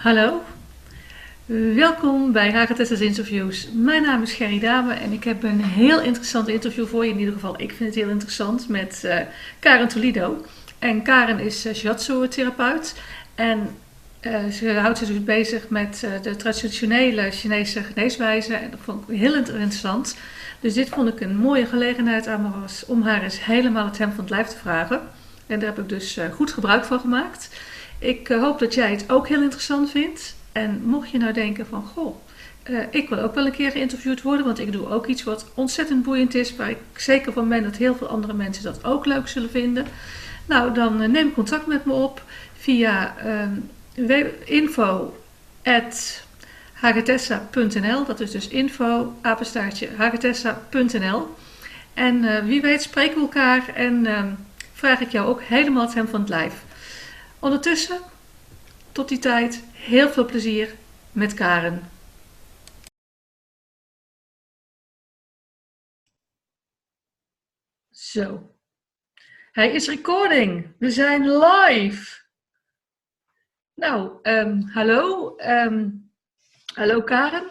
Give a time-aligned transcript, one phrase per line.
[0.00, 0.42] Hallo,
[1.74, 3.68] welkom bij Hagetessers Interviews.
[3.72, 7.10] Mijn naam is Gerry Dame en ik heb een heel interessant interview voor je.
[7.10, 9.16] In ieder geval, ik vind het heel interessant met uh,
[9.58, 10.44] Karen Toledo.
[10.78, 12.94] En Karen is uh, shiatsu-therapeut
[13.34, 13.68] en
[14.20, 18.54] uh, ze houdt zich dus bezig met de traditionele Chinese geneeswijze.
[18.54, 20.16] En dat vond ik heel interessant.
[20.60, 23.98] Dus dit vond ik een mooie gelegenheid aan me was om haar eens helemaal het
[23.98, 25.00] hem van het lijf te vragen.
[25.46, 27.48] En daar heb ik dus goed gebruik van gemaakt.
[28.00, 30.34] Ik uh, hoop dat jij het ook heel interessant vindt.
[30.52, 32.16] En mocht je nou denken van, goh,
[32.70, 35.46] uh, ik wil ook wel een keer geïnterviewd worden, want ik doe ook iets wat
[35.54, 39.06] ontzettend boeiend is, waar ik zeker van ben dat heel veel andere mensen dat ook
[39.06, 39.86] leuk zullen vinden.
[40.46, 42.22] Nou, dan uh, neem contact met me op
[42.56, 43.14] via
[44.44, 45.16] info
[46.72, 48.04] hagetessa.nl.
[48.04, 51.34] Dat is dus info, apenstaartje, hagetessa.nl.
[51.94, 54.06] En wie weet spreken we elkaar en
[54.72, 56.62] vraag ik jou ook helemaal het hem van het lijf.
[57.40, 58.00] Ondertussen,
[58.92, 60.76] tot die tijd, heel veel plezier
[61.12, 61.90] met Karen.
[67.90, 68.54] Zo.
[69.52, 70.74] Hij is recording.
[70.78, 72.20] We zijn live.
[73.74, 75.34] Nou, um, hallo.
[75.38, 76.10] Um,
[76.74, 77.48] hallo Karen.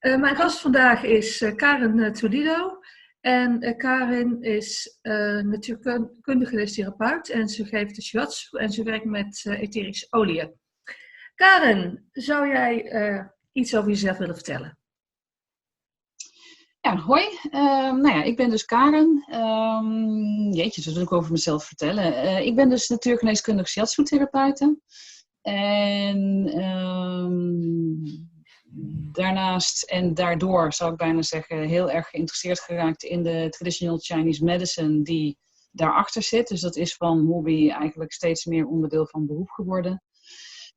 [0.00, 2.82] Uh, mijn gast vandaag is uh, Karen uh, Toledo.
[3.26, 9.04] En uh, Karin is uh, natuurkundige therapeut en ze geeft de shiatsu en ze werkt
[9.04, 10.54] met uh, etherische oliën.
[11.34, 14.78] Karin, zou jij iets over jezelf willen vertellen?
[16.80, 17.24] Ja, hoi.
[17.50, 19.24] Ehm, nou ja, ik ben dus Karen.
[19.34, 22.44] Um, jeetje, zo wil ik over mezelf vertellen.
[22.46, 24.78] ik ben dus natuurgeneeskundige shiatsu-therapeute.
[25.42, 26.18] En
[26.64, 28.34] um,
[29.12, 34.44] daarnaast en daardoor, zou ik bijna zeggen, heel erg geïnteresseerd geraakt in de traditional Chinese
[34.44, 35.38] medicine die
[35.70, 36.48] daarachter zit.
[36.48, 40.02] Dus dat is van hobby eigenlijk steeds meer onderdeel van beroep geworden.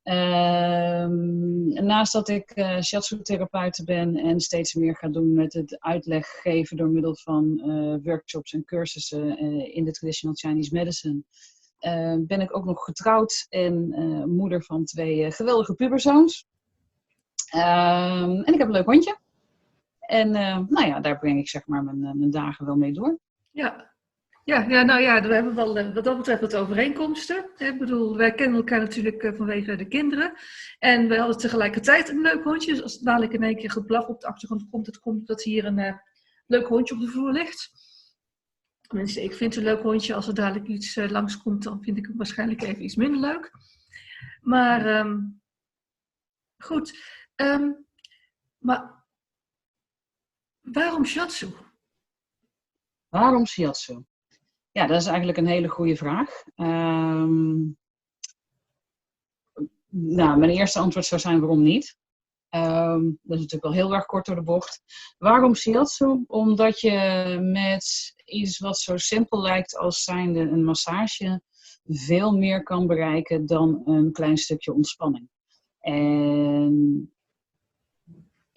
[0.04, 6.28] Um, naast dat ik uh, shiatsu-therapeut ben en steeds meer ga doen met het uitleg
[6.28, 11.24] geven door middel van uh, workshops en cursussen uh, in de traditional Chinese medicine,
[12.28, 13.90] ben ik ook nog getrouwd en
[14.30, 16.48] moeder van twee geweldige puberzoons.
[17.56, 19.18] Um, en ik heb een leuk hondje.
[20.00, 22.94] En uh, nou ja, daar breng ik zeg maar mijn, eh, mijn dagen wel mee
[22.94, 23.20] door.
[23.52, 23.88] Ja.
[24.44, 27.50] Ja, ja, nou ja, we hebben wel eh, wat dat betreft wat overeenkomsten.
[27.58, 30.34] Ik bedoel, wij kennen elkaar natuurlijk vanwege de kinderen.
[30.80, 32.72] En we hadden tegelijkertijd een leuk hondje.
[32.72, 35.44] Dus als het dadelijk in één keer geblaf op de achtergrond komt, het komt dat
[35.44, 36.00] hier een
[36.48, 37.72] leuk hondje op de vloer ligt.
[38.90, 40.14] Tenminste, ik vind een leuk hondje.
[40.14, 43.52] Als er dadelijk iets uh, langskomt, dan vind ik hem waarschijnlijk even iets minder leuk.
[44.42, 45.42] Maar um,
[46.58, 46.98] goed,
[47.42, 47.86] Um,
[48.58, 49.06] maar
[50.62, 51.50] waarom shiatsu?
[53.10, 54.04] Waarom shiatsu?
[54.72, 56.44] Ja, dat is eigenlijk een hele goede vraag.
[56.56, 57.78] Um,
[59.90, 61.98] nou, mijn eerste antwoord zou zijn waarom niet.
[62.50, 64.82] Um, dat is natuurlijk wel heel erg kort door de bocht.
[65.18, 66.24] Waarom shiatsu?
[66.28, 71.42] Omdat je met iets wat zo simpel lijkt als zijnde een massage
[71.86, 75.30] veel meer kan bereiken dan een klein stukje ontspanning.
[75.80, 77.14] En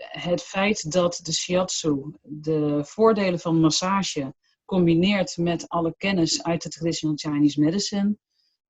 [0.08, 6.68] het feit dat de shiatsu de voordelen van massage combineert met alle kennis uit de
[6.68, 8.16] traditional Chinese medicine,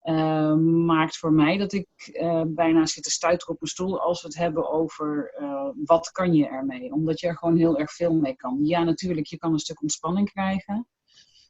[0.04, 0.54] uh,
[0.84, 4.28] maakt voor mij dat ik uh, bijna zit te stuiteren op mijn stoel als we
[4.28, 6.92] het hebben over uh, wat kan je ermee.
[6.92, 8.58] Omdat je er gewoon heel erg veel mee kan.
[8.62, 10.86] Ja, natuurlijk, je kan een stuk ontspanning krijgen.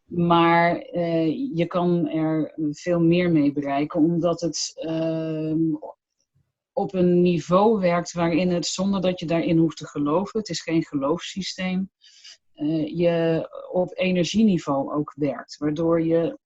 [0.07, 0.77] Maar
[1.55, 5.61] je kan er veel meer mee bereiken, omdat het ehm,
[6.83, 10.61] op een niveau werkt waarin het, zonder dat je daarin hoeft te geloven, het is
[10.61, 11.91] geen geloofssysteem,
[12.57, 15.57] uh, je op energieniveau ook werkt.
[15.57, 16.39] Waardoor je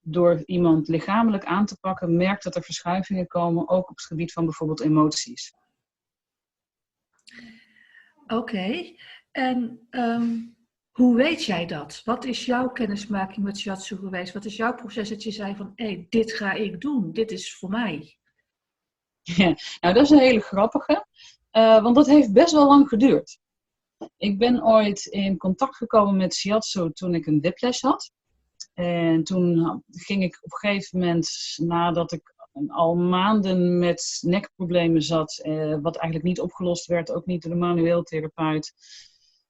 [0.00, 4.32] door iemand lichamelijk aan te pakken merkt dat er verschuivingen komen, ook op het gebied
[4.32, 5.54] van bijvoorbeeld emoties.
[8.26, 8.94] Oké,
[9.30, 10.56] en um,
[10.90, 12.02] hoe weet jij dat?
[12.04, 14.32] Wat is jouw kennismaking met shiatsu geweest?
[14.32, 17.30] Wat is jouw proces dat je zei van, hé, hey, dit ga ik doen, dit
[17.30, 18.18] is voor mij?
[19.80, 21.06] Nou, dat is een hele grappige,
[21.52, 23.38] uh, want dat heeft best wel lang geduurd.
[24.16, 28.12] Ik ben ooit in contact gekomen met shiatsu toen ik een whiplash had.
[28.74, 32.34] En toen ging ik op een gegeven moment, nadat ik
[32.68, 37.58] al maanden met nekproblemen zat, eh, wat eigenlijk niet opgelost werd, ook niet door de
[37.58, 38.72] manueel therapeut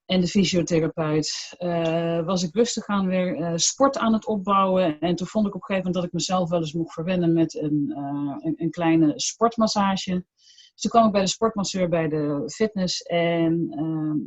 [0.09, 4.99] en de fysiotherapeut, uh, was ik rustig aan weer uh, sport aan het opbouwen.
[4.99, 7.33] En toen vond ik op een gegeven moment dat ik mezelf wel eens mocht verwennen
[7.33, 7.93] met een,
[8.41, 10.11] een, een, kleine sportmassage.
[10.73, 13.01] Dus toen kwam ik bij de sportmasseur bij de fitness.
[13.01, 14.17] En ehm,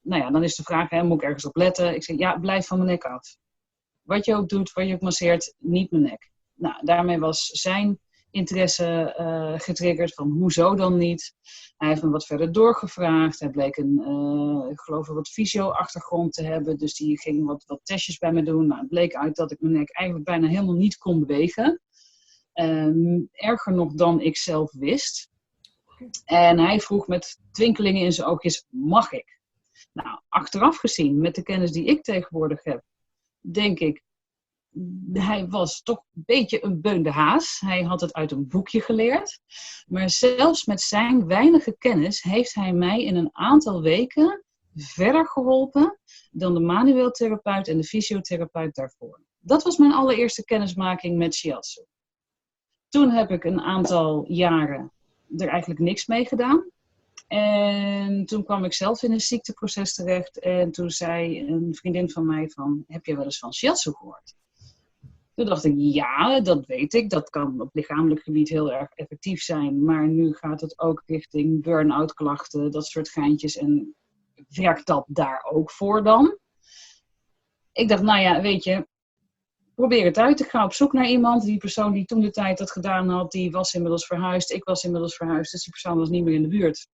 [0.00, 1.94] nou ja, dan is de vraag, hè, moet ik ergens op letten?
[1.94, 3.36] Ik zeg, ja, blijf van mijn nek af.
[4.02, 6.30] Wat je ook doet, wat je ook masseert, niet mijn nek.
[6.54, 7.98] Nou, daarmee was zijn
[8.34, 11.34] interesse uh, getriggerd van hoezo dan niet.
[11.76, 13.40] Hij heeft me wat verder doorgevraagd.
[13.40, 16.76] Hij bleek een, uh, ik geloof een wat fysio-achtergrond te hebben.
[16.78, 18.66] Dus die ging wat, wat testjes bij me doen.
[18.66, 21.80] Nou, het bleek uit dat ik mijn nek eigenlijk bijna helemaal niet kon bewegen.
[22.54, 25.30] Um, erger nog dan ik zelf wist.
[26.24, 29.40] En hij vroeg met twinkelingen in zijn oogjes, mag ik?
[29.92, 32.82] Nou, achteraf gezien, met de kennis die ik tegenwoordig heb,
[33.40, 34.02] denk ik,
[35.12, 37.60] hij was toch een beetje een beunde haas.
[37.60, 39.40] Hij had het uit een boekje geleerd.
[39.86, 44.44] Maar zelfs met zijn weinige kennis heeft hij mij in een aantal weken
[44.74, 45.98] verder geholpen
[46.30, 49.20] dan de manueel therapeut en de fysiotherapeut daarvoor.
[49.40, 51.84] Dat was mijn allereerste kennismaking met shiatsu.
[52.88, 54.92] Toen heb ik een aantal jaren
[55.36, 56.70] er eigenlijk niks mee gedaan.
[57.26, 60.38] En toen kwam ik zelf in een ziekteproces terecht.
[60.38, 64.34] En toen zei een vriendin van mij van, heb je wel eens van shiatsu gehoord?
[65.34, 67.10] Toen dacht ik, ja, dat weet ik.
[67.10, 69.84] Dat kan op lichamelijk gebied heel erg effectief zijn.
[69.84, 73.56] Maar nu gaat het ook richting burn-out klachten, dat soort geintjes.
[73.56, 73.94] En
[74.48, 76.38] werkt dat daar ook voor dan?
[77.72, 78.86] Ik dacht, nou ja, weet je,
[79.74, 80.40] probeer het uit.
[80.40, 81.44] Ik ga op zoek naar iemand.
[81.44, 84.50] Die persoon die toen de tijd dat gedaan had, die was inmiddels verhuisd.
[84.50, 86.88] Ik was inmiddels verhuisd, dus die persoon was niet meer in de buurt.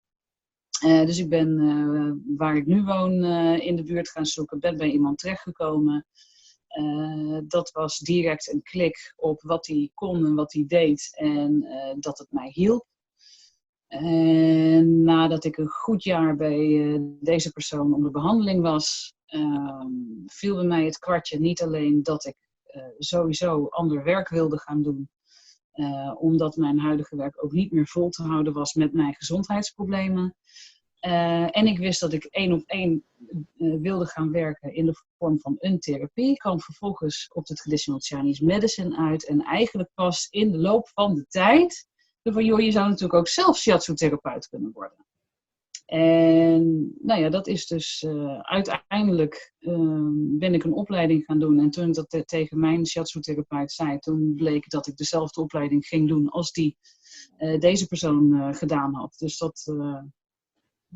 [0.84, 4.60] Uh, dus ik ben uh, waar ik nu woon uh, in de buurt gaan zoeken.
[4.60, 6.06] Ben bij iemand terechtgekomen.
[7.48, 11.16] Dat was direct een klik op wat hij kon en wat hij deed.
[11.16, 11.66] En
[12.00, 12.86] dat het mij hielp.
[13.86, 19.90] En nadat ik een goed jaar bij deze persoon onder behandeling was, ehm,
[20.26, 22.36] viel bij mij het kwartje niet alleen dat ik
[22.98, 25.08] sowieso ander werk wilde gaan doen.
[26.18, 30.36] Omdat mijn huidige werk ook niet meer vol te houden was met mijn gezondheidsproblemen.
[31.06, 33.04] Uh, en ik wist dat ik één op één
[33.56, 36.30] uh, wilde gaan werken in de vorm van een therapie.
[36.30, 39.26] Ik kwam vervolgens op de traditional Chinese medicine uit.
[39.26, 41.88] En eigenlijk pas in de loop van de tijd.
[42.22, 45.06] Van, joh, je zou natuurlijk ook zelf shiatsu-therapeut kunnen worden.
[45.86, 48.06] En nou ja, dat is dus
[48.40, 51.58] uiteindelijk uh, ben ik een opleiding gaan doen.
[51.58, 56.08] En toen ik dat tegen mijn shiatsu-therapeut zei, toen bleek dat ik dezelfde opleiding ging
[56.08, 56.76] doen als die
[57.58, 59.14] deze persoon gedaan had.
[59.18, 59.74] Dus dat,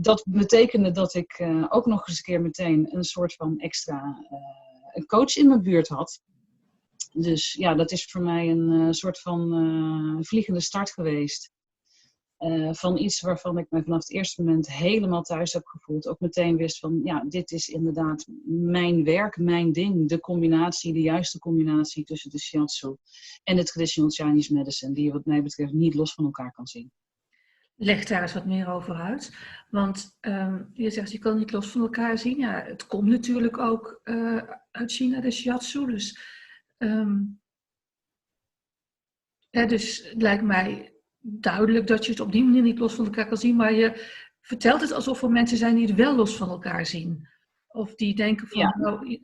[0.01, 4.27] dat betekende dat ik ook nog eens een keer meteen een soort van extra
[4.93, 6.23] een coach in mijn buurt had.
[7.13, 11.53] Dus ja, dat is voor mij een soort van vliegende start geweest.
[12.71, 16.07] Van iets waarvan ik me vanaf het eerste moment helemaal thuis heb gevoeld.
[16.07, 20.09] Ook meteen wist van, ja, dit is inderdaad mijn werk, mijn ding.
[20.09, 22.97] De combinatie, de juiste combinatie tussen de shiatsu
[23.45, 24.93] en de traditional Chinese medicine.
[24.93, 26.91] Die je wat mij betreft niet los van elkaar kan zien.
[27.83, 29.37] Leg daar eens wat meer over uit.
[29.71, 32.39] Want um, je zegt, je kan niet los van elkaar zien.
[32.39, 35.87] Ja, het komt natuurlijk ook uh, uit China, de shiatsu.
[35.87, 36.19] Dus,
[36.79, 37.41] um,
[39.51, 43.05] ja, dus het lijkt mij duidelijk dat je het op die manier niet los van
[43.05, 46.37] elkaar kan zien, maar je vertelt het alsof er mensen zijn die het wel los
[46.37, 47.29] van elkaar zien.
[47.67, 48.77] Of die denken van, ja.
[48.79, 49.21] nou,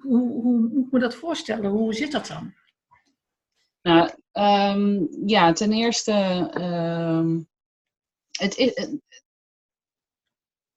[0.00, 1.70] hoe, hoe, moet ik me dat voorstellen?
[1.70, 2.54] Hoe zit dat dan?
[3.82, 6.12] Nou, um, ja, ten eerste,
[6.54, 7.49] um,
[8.40, 8.88] het is,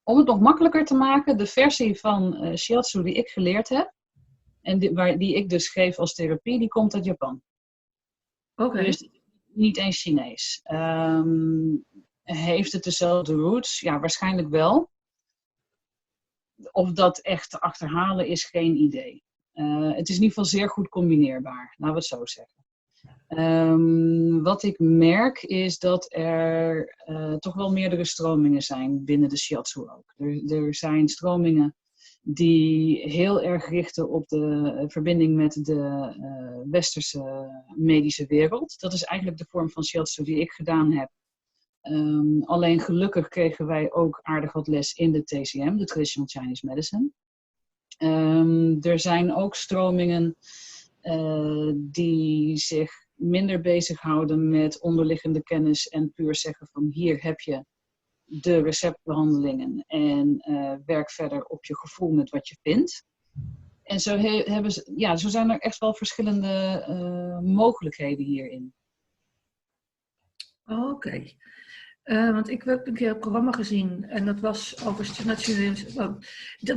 [0.04, 3.94] om het nog makkelijker te maken, de versie van uh, shiatsu die ik geleerd heb,
[4.62, 7.42] en die, waar, die ik dus geef als therapie, die komt uit Japan.
[8.56, 8.70] Oké.
[8.70, 8.84] Okay.
[8.84, 9.10] Dus
[9.46, 10.62] niet eens Chinees.
[10.72, 11.86] Um,
[12.24, 13.80] heeft het dezelfde roots?
[13.80, 14.92] Ja, waarschijnlijk wel.
[16.72, 19.24] Of dat echt te achterhalen is geen idee.
[19.54, 22.63] Uh, het is in ieder geval zeer goed combineerbaar, laten we het zo zeggen.
[23.38, 29.38] Um, wat ik merk is dat er uh, toch wel meerdere stromingen zijn binnen de
[29.38, 30.14] shiatsu ook.
[30.18, 31.76] Er, er zijn stromingen
[32.22, 38.80] die heel erg richten op de eh, verbinding met de uh, westerse medische wereld.
[38.80, 41.10] Dat is eigenlijk de vorm van shiatsu die ik gedaan heb.
[41.82, 46.66] Um, alleen gelukkig kregen wij ook aardig wat les in de TCM, de Traditional Chinese
[46.66, 47.10] Medicine.
[47.98, 50.36] Um, er zijn ook stromingen
[51.76, 57.66] die zich minder bezighouden met onderliggende kennis en puur zeggen van hier heb je
[58.24, 63.06] de receptbehandelingen en uh, werk verder op je gevoel met wat je vindt.
[63.84, 68.74] En zo, he hebben ze, ja, zo zijn er echt wel verschillende uh, mogelijkheden hierin.
[70.66, 70.82] Oké.
[70.82, 71.38] Okay.
[72.04, 75.24] Uh, want ik heb een keer een programma gezien en dat was over.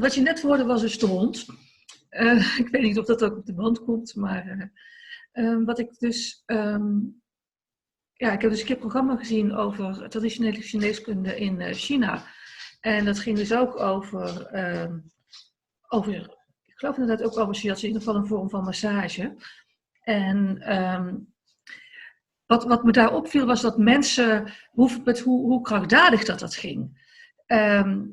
[0.01, 0.91] Wat je net hoorde was een
[2.11, 2.59] stront.
[2.67, 4.73] ik weet niet of dat ook op de band komt, maar
[5.65, 7.21] wat ik dus um,
[8.17, 12.25] ja, ik heb dus een keer programma gezien over traditionele geneeskunde in uh, China.
[12.81, 14.93] En dat ging dus ook over, uh,
[15.89, 16.15] over
[16.65, 19.37] ik geloof inderdaad ook over shiatsu, in ieder geval een vorm van massage.
[20.01, 20.59] En
[22.47, 24.91] wat, wat me daar opviel was dat mensen, hoe,
[25.25, 27.05] hoe, hoe krachtdadig dat dat ging.
[27.47, 28.05] Ehm,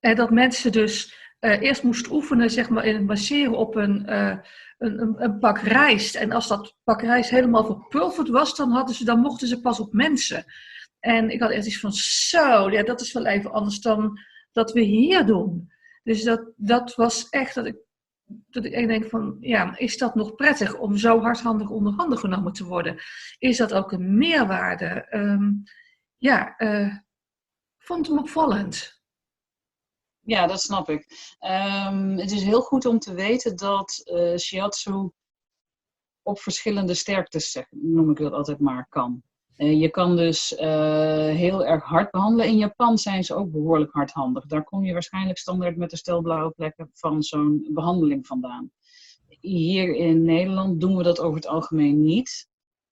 [0.00, 4.10] en dat mensen dus uh, eerst moesten oefenen zeg maar, in het masseren op een,
[4.10, 4.36] uh,
[4.78, 6.14] een, een, pak rijst.
[6.14, 9.80] En als dat pak rijst helemaal verpulverd was, dan, hadden ze, dan mochten ze pas
[9.80, 10.44] op mensen.
[11.00, 14.18] En ik had echt iets van, zo, ja, dat is wel even anders dan
[14.52, 15.72] dat we hier doen.
[16.02, 17.76] Dus dat, dat was echt dat ik,
[18.24, 22.52] dat ik denk van, ja, is dat nog prettig om zo hardhandig onder handen genomen
[22.52, 22.96] te worden?
[23.38, 25.06] Is dat ook een meerwaarde?
[25.10, 25.62] Um,
[26.18, 26.96] ja, uh,
[27.78, 29.01] vond hem opvallend.
[30.24, 31.36] Ja, dat snap ik.
[31.40, 35.10] Um, het is heel goed om te weten dat uh, shiatsu
[36.22, 39.22] op verschillende sterktes, noem ik dat altijd maar, kan.
[39.56, 40.60] Uh, je kan dus uh,
[41.28, 42.46] heel erg hard behandelen.
[42.46, 44.46] In Japan zijn ze ook behoorlijk hardhandig.
[44.46, 48.70] Daar kom je waarschijnlijk standaard met de stelblauwe plekken van zo'n behandeling vandaan.
[49.40, 52.48] Hier in Nederland doen we dat over het algemeen niet.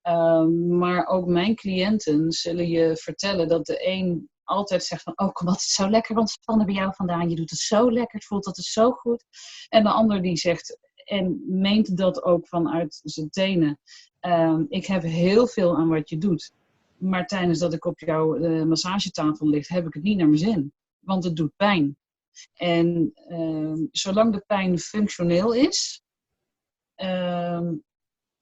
[0.08, 0.44] Uh,
[0.78, 5.56] maar ook mijn cliënten zullen je vertellen dat de een altijd zegt van, oh wat,
[5.56, 7.30] is zo lekker ontspannen bij jou vandaan.
[7.30, 9.24] Je doet het zo lekker, het voelt het zo goed.
[9.68, 13.78] En de ander die zegt, en meent dat ook vanuit zijn tenen.
[14.20, 16.52] Uh, ik heb heel veel aan wat je doet.
[16.96, 20.38] Maar tijdens dat ik op jouw uh, massagetafel lig, heb ik het niet naar mijn
[20.38, 20.72] zin.
[20.98, 21.96] Want het doet pijn.
[22.54, 26.02] En uh, zolang de pijn functioneel is,
[26.94, 27.74] ehm,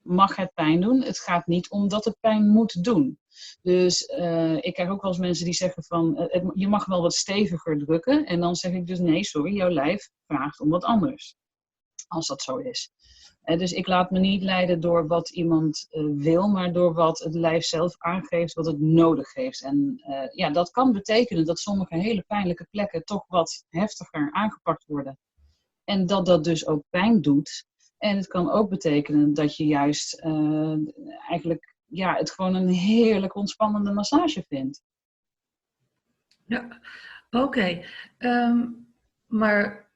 [0.09, 1.03] mag het pijn doen.
[1.03, 3.19] Het gaat niet omdat het pijn moet doen.
[3.62, 7.03] Dus uh, ik krijg ook wel eens mensen die zeggen van, uh, je mag wel
[7.03, 8.27] wat steviger drukken.
[8.27, 11.37] En dan zeg ik dus nee, sorry, jouw lijf vraagt om wat anders.
[12.09, 12.93] Als dat zo is.
[13.45, 15.87] Uh, dus ik laat me niet leiden door wat iemand
[16.17, 19.62] wil, maar door wat het lijf zelf aangeeft, wat het nodig heeft.
[19.62, 20.03] En
[20.35, 25.19] ja, dat kan betekenen dat sommige hele pijnlijke plekken toch wat heftiger aangepakt worden.
[25.85, 27.67] En dat dat dus ook pijn doet.
[27.99, 30.21] En het kan ook betekenen dat je juist
[31.28, 34.83] eigenlijk ja, het gewoon een heerlijk ontspannende massage vindt.
[36.47, 36.81] Ja,
[37.31, 37.85] oké.
[38.19, 38.67] Ehm,
[39.26, 39.90] maar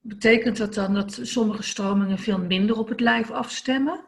[0.00, 4.04] betekent dat dan dat sommige stromingen veel minder op het lijf afstemmen?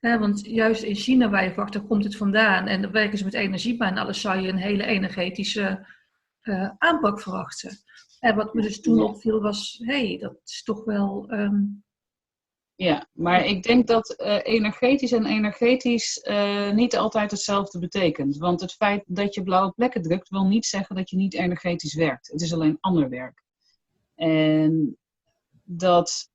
[0.00, 2.66] want juist in China, waar je verwacht, daar komt het vandaan.
[2.66, 5.86] En dan werken ze met energiebaan en alles zou je een hele energetische
[6.42, 7.78] uh, aanpak verwachten.
[8.20, 11.62] En wat me dus toen opviel was, hé, hey, dat is toch wel ehm,
[12.78, 18.36] ja, maar ik denk dat uh, energetisch en energetisch uh, niet altijd hetzelfde betekent.
[18.36, 21.94] Want het feit dat je blauwe plekken drukt, wil niet zeggen dat je niet energetisch
[21.94, 22.28] werkt.
[22.28, 23.42] Het is alleen ander werk.
[24.14, 24.96] En
[25.64, 26.30] dat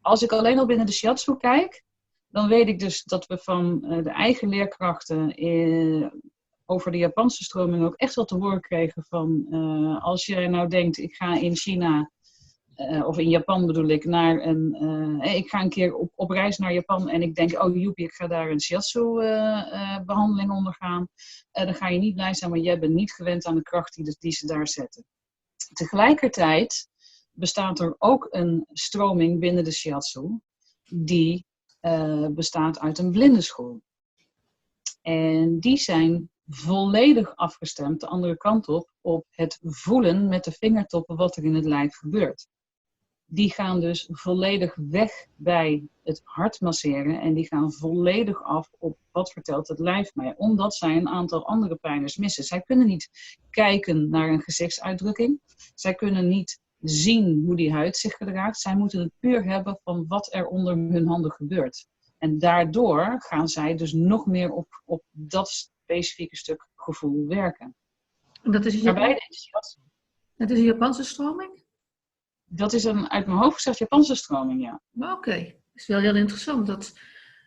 [0.00, 1.84] als ik alleen al binnen de shiatsu kijk,
[2.28, 5.34] dan weet ik dus dat we van uh, de eigen leerkrachten
[6.66, 9.46] over de Japanse stroming ook echt wel te horen kregen van
[10.02, 12.10] als je nou denkt, ik ga in China
[12.80, 14.76] uh, of in Japan bedoel ik, naar een.
[15.22, 18.12] Uh, ik ga een keer op, reis naar Japan en ik denk, oh joepie, ik
[18.12, 21.08] ga daar een shiatsu-behandeling ondergaan.
[21.52, 24.16] dan ga je niet blij zijn, want jij bent niet gewend aan de kracht die,
[24.18, 25.04] die ze daar zetten.
[25.72, 26.88] Tegelijkertijd
[27.32, 30.40] bestaat er ook een stroming binnen de shiatsu
[30.84, 31.46] die
[32.30, 33.82] bestaat uit een blindenschool.
[35.02, 41.16] En die zijn volledig afgestemd de andere kant op, op het voelen met de vingertoppen
[41.16, 42.48] wat er in het lijf gebeurt
[43.32, 48.98] die gaan dus volledig weg bij het hart masseren en die gaan volledig af op
[49.10, 52.44] wat vertelt het lijf mij, omdat zij een aantal andere pijners missen.
[52.44, 53.08] Zij kunnen niet
[53.50, 55.40] kijken naar een gezichtsuitdrukking,
[55.74, 60.04] zij kunnen niet zien hoe die huid zich gedraagt, zij moeten het puur hebben van
[60.08, 61.86] wat er onder hun handen gebeurt.
[62.18, 67.74] En daardoor gaan zij dus nog meer op, op dat specifieke stuk gevoel werken.
[68.42, 69.16] Dat is, Japan...
[70.36, 71.59] dat is een Japanse stroming?
[72.52, 74.80] Dat is een uit mijn hoofd gezegd Japanse stroming, ja.
[74.94, 75.44] Oké, okay.
[75.44, 76.66] dat is wel heel interessant.
[76.66, 76.98] Dat,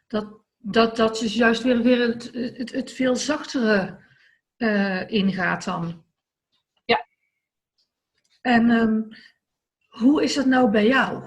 [0.08, 4.00] dat, dat, dat is juist weer, weer het, het, het veel zachtere
[4.58, 6.04] uh, ingaat dan.
[6.86, 7.06] Ja.
[8.42, 9.08] En um,
[9.88, 11.24] hoe is dat nou bij jou?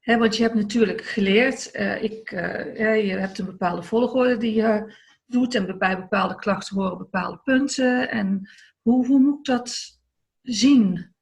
[0.00, 4.54] He, want je hebt natuurlijk geleerd, uh, ik, uh, je hebt een bepaalde volgorde die
[4.54, 4.94] je
[5.26, 8.10] doet en bij bepaalde klachten horen bepaalde punten.
[8.10, 8.48] En
[8.80, 10.00] hoe, hoe moet ik dat
[10.42, 11.14] zien?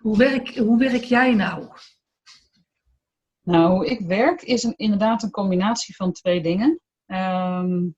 [0.00, 1.68] Hoe werk, hoe werk jij nou?
[3.42, 6.80] Nou, hoe ik werk is een, inderdaad een combinatie van twee dingen.
[7.06, 7.96] Um,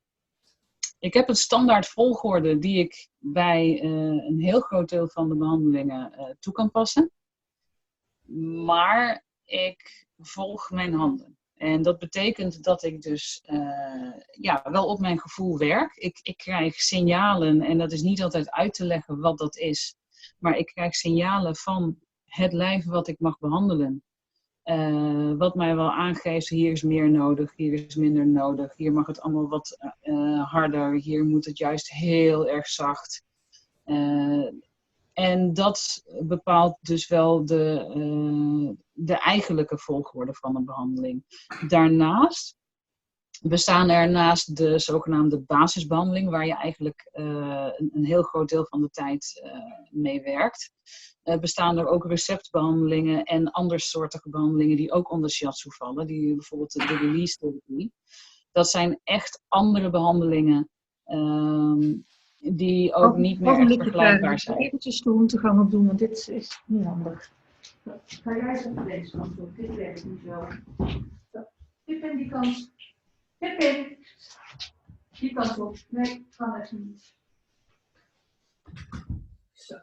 [0.98, 3.90] ik heb een standaard volgorde die ik bij uh,
[4.26, 7.10] een heel groot deel van de behandelingen uh, toe kan passen.
[8.64, 11.38] Maar ik volg mijn handen.
[11.54, 15.96] En dat betekent dat ik dus uh, ja, wel op mijn gevoel werk.
[15.96, 19.96] Ik, ik krijg signalen en dat is niet altijd uit te leggen wat dat is.
[20.42, 24.02] Maar ik krijg signalen van het lijf wat ik mag behandelen.
[24.64, 29.06] Uh, wat mij wel aangeeft, hier is meer nodig, hier is minder nodig, hier mag
[29.06, 33.24] het allemaal wat uh, harder, hier moet het juist heel erg zacht.
[35.12, 41.24] En dat bepaalt dus wel de, de eigenlijke volgorde van een behandeling.
[41.68, 42.56] Daarnaast
[43.42, 48.80] bestaan er naast de zogenaamde basisbehandeling, waar je eigenlijk een, een, heel groot deel van
[48.80, 49.42] de tijd
[49.90, 50.72] mee werkt,
[51.24, 56.06] uh, bestaan er ook receptbehandelingen en andersoortige behandelingen die ook onder shiatsu vallen.
[56.06, 57.92] Die bijvoorbeeld de release therapie.
[58.52, 60.68] Dat zijn echt andere behandelingen
[61.06, 62.04] um,
[62.38, 64.58] die ook niet meer echt vergelijkbaar zijn.
[64.58, 67.32] Eventjes de te gaan opdoen, want dit is niet handig.
[68.06, 69.56] Ga jij eens op deze kant op?
[69.56, 70.46] Dit werkt niet zo.
[71.84, 72.70] Tip in die kant.
[73.62, 73.98] In.
[75.18, 75.76] Die kant op.
[75.88, 77.14] Nee, kan echt niet.
[79.52, 79.76] Zo.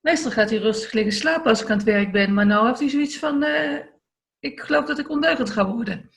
[0.00, 2.80] Meestal gaat hij rustig liggen slapen als ik aan het werk ben, maar nu heeft
[2.80, 3.78] hij zoiets van: uh,
[4.38, 6.10] ik geloof dat ik ondeugend ga worden.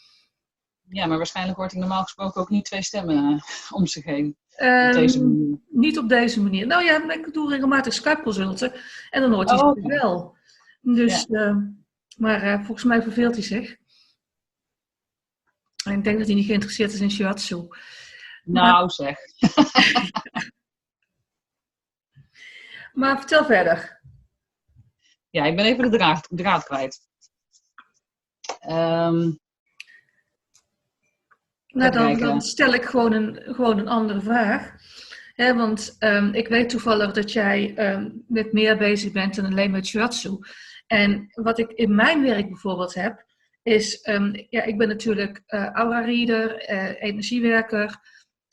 [0.90, 4.38] Ja, maar waarschijnlijk hoort hij normaal gesproken ook niet twee stemmen uh, om zich heen.
[4.58, 5.60] Um, op deze manier.
[5.70, 6.68] Niet op deze manier.
[6.68, 8.74] Nou ja, ik doe regelmatig Skype-consulten
[9.10, 9.84] en dan hoort hij oh, okay.
[9.84, 10.36] wel.
[10.82, 11.48] Dus, ja.
[11.48, 11.58] uh,
[12.18, 13.76] maar uh, volgens mij verveelt hij zich.
[15.86, 17.68] En ik denk dat hij niet geïnteresseerd is in shiatsu.
[18.44, 18.92] Nou, maar...
[18.92, 19.18] zeg.
[22.94, 24.02] Maar vertel verder.
[25.30, 27.00] Ja, ik ben even de draad, draad kwijt.
[28.70, 29.40] Um,
[31.68, 34.74] nou, dan, dan, stel ik gewoon een, gewoon een andere vraag.
[35.34, 39.72] He, want um, ik weet toevallig dat jij um, met meer bezig bent dan alleen
[39.72, 40.38] met shiatsu.
[40.88, 43.26] En wat ik in mijn werk bijvoorbeeld heb,
[43.64, 44.00] is,
[44.50, 48.00] ja, ik ben natuurlijk uh, aura-reader, uh, energiewerker.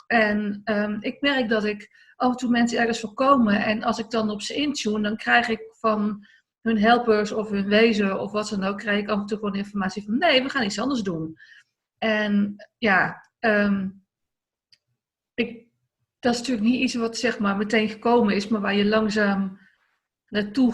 [0.06, 0.62] En
[1.00, 3.64] ik merk dat ik af en toe mensen ergens voorkomen.
[3.64, 6.26] En als ik dan op ze intune, dan krijg ik van
[6.60, 9.54] hun helpers of hun wezen of wat dan ook, krijg ik af en toe gewoon
[9.54, 11.36] informatie van nee, we gaan iets anders doen.
[11.98, 14.04] En ja, um,
[15.34, 15.66] ik,
[16.18, 19.58] dat is natuurlijk niet iets wat zeg maar meteen gekomen is, maar waar je langzaam
[20.26, 20.72] naartoe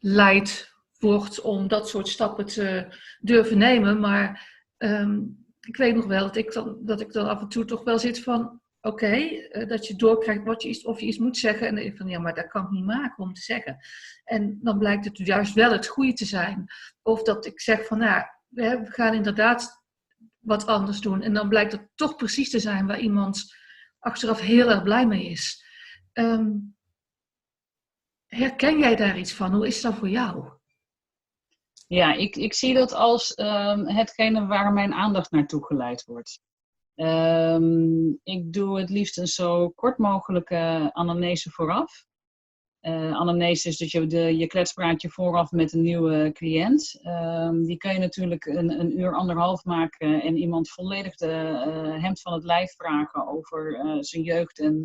[0.00, 2.86] geleid wordt om dat soort stappen te
[3.20, 4.00] durven nemen.
[4.00, 7.64] Maar um, ik weet nog wel dat ik, dan, dat ik dan af en toe
[7.64, 11.18] toch wel zit van oké, eh, dat je doorkrijgt wat je iets, of je iets
[11.18, 11.66] moet zeggen.
[11.66, 13.76] En dan van, ja, maar dat kan ik niet maken om te zeggen.
[14.24, 16.64] En dan blijkt het juist wel het goede te zijn.
[17.02, 19.82] Of dat ik zeg van, nou, we gaan inderdaad
[20.38, 21.22] wat anders doen.
[21.22, 23.54] En dan blijkt het toch precies te zijn waar iemand
[23.98, 25.64] achteraf heel erg blij mee is.
[26.12, 26.76] Um,
[28.30, 29.54] herken jij daar iets van?
[29.54, 30.44] Hoe is dat voor jou?
[31.86, 36.40] Ja, ik, ik zie dat als um, hetgene waar mijn aandacht naartoe geleid wordt.
[36.94, 42.04] Um, ik doe het liefst een zo kort mogelijke anamnese vooraf.
[42.82, 47.00] Uh, anamnese is dat je de, je kletspraatje vooraf met een nieuwe cliënt.
[47.02, 52.02] Um, die kan je natuurlijk een, een, uur, anderhalf maken en iemand volledig de uh,
[52.02, 54.82] hemd van het lijf vragen over uh, zijn jeugd en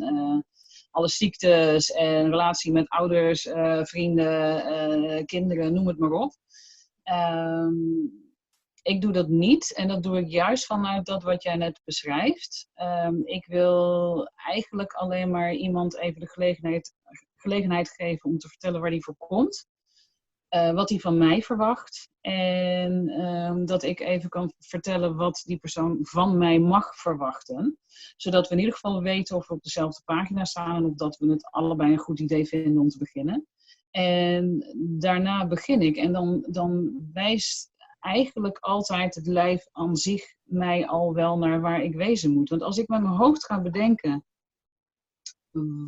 [0.95, 3.49] alle ziektes en relatie met ouders,
[3.81, 6.33] vrienden, kinderen, noem het maar op.
[7.11, 8.23] Um,
[8.81, 12.69] ik doe dat niet en dat doe ik juist vanuit dat wat jij net beschrijft.
[12.75, 16.93] Um, ik wil eigenlijk alleen maar iemand even de gelegenheid,
[17.35, 19.67] gelegenheid geven om te vertellen waar hij voor komt.
[20.49, 22.09] Uh, wat hij van mij verwacht.
[22.21, 27.77] En um, dat ik even kan vertellen wat die persoon van mij mag verwachten.
[28.17, 31.17] Zodat we in ieder geval weten of we op dezelfde pagina staan en of dat
[31.17, 33.47] we het allebei een goed idee vinden om te beginnen.
[33.91, 35.95] En daarna begin ik.
[35.95, 41.83] En dan, dan wijst eigenlijk altijd het lijf aan zich mij al wel naar waar
[41.83, 42.49] ik wezen moet.
[42.49, 44.25] Want als ik met mijn hoofd ga bedenken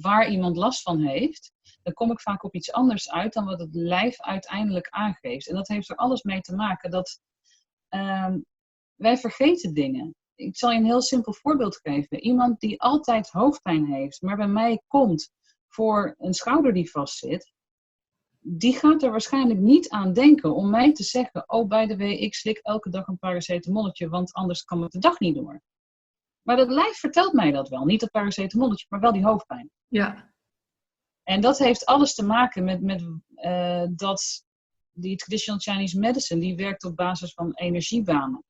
[0.01, 1.51] waar iemand last van heeft,
[1.87, 5.47] dan kom ik vaak op iets anders uit dan wat het lijf uiteindelijk aangeeft.
[5.47, 7.19] En dat heeft er alles mee te maken dat
[7.89, 8.35] uh,
[8.95, 10.15] wij vergeten dingen.
[10.35, 12.19] Ik zal je een heel simpel voorbeeld geven.
[12.19, 15.31] Iemand die altijd hoofdpijn heeft, maar bij mij komt
[15.67, 17.51] voor een schouder die vastzit,
[18.39, 22.11] die gaat er waarschijnlijk niet aan denken om mij te zeggen: Oh, bij de way,
[22.11, 25.61] ik slik elke dag een paracetamolletje, want anders kan ik de dag niet door.
[26.41, 27.85] Maar dat lijf vertelt mij dat wel.
[27.85, 29.69] Niet dat paracetamolletje, maar wel die hoofdpijn.
[29.87, 30.35] Ja.
[31.27, 33.01] En dat heeft alles te maken met, met
[33.35, 34.45] uh, dat
[34.91, 38.43] die traditional Chinese medicine, die werkt op basis van energiebanen.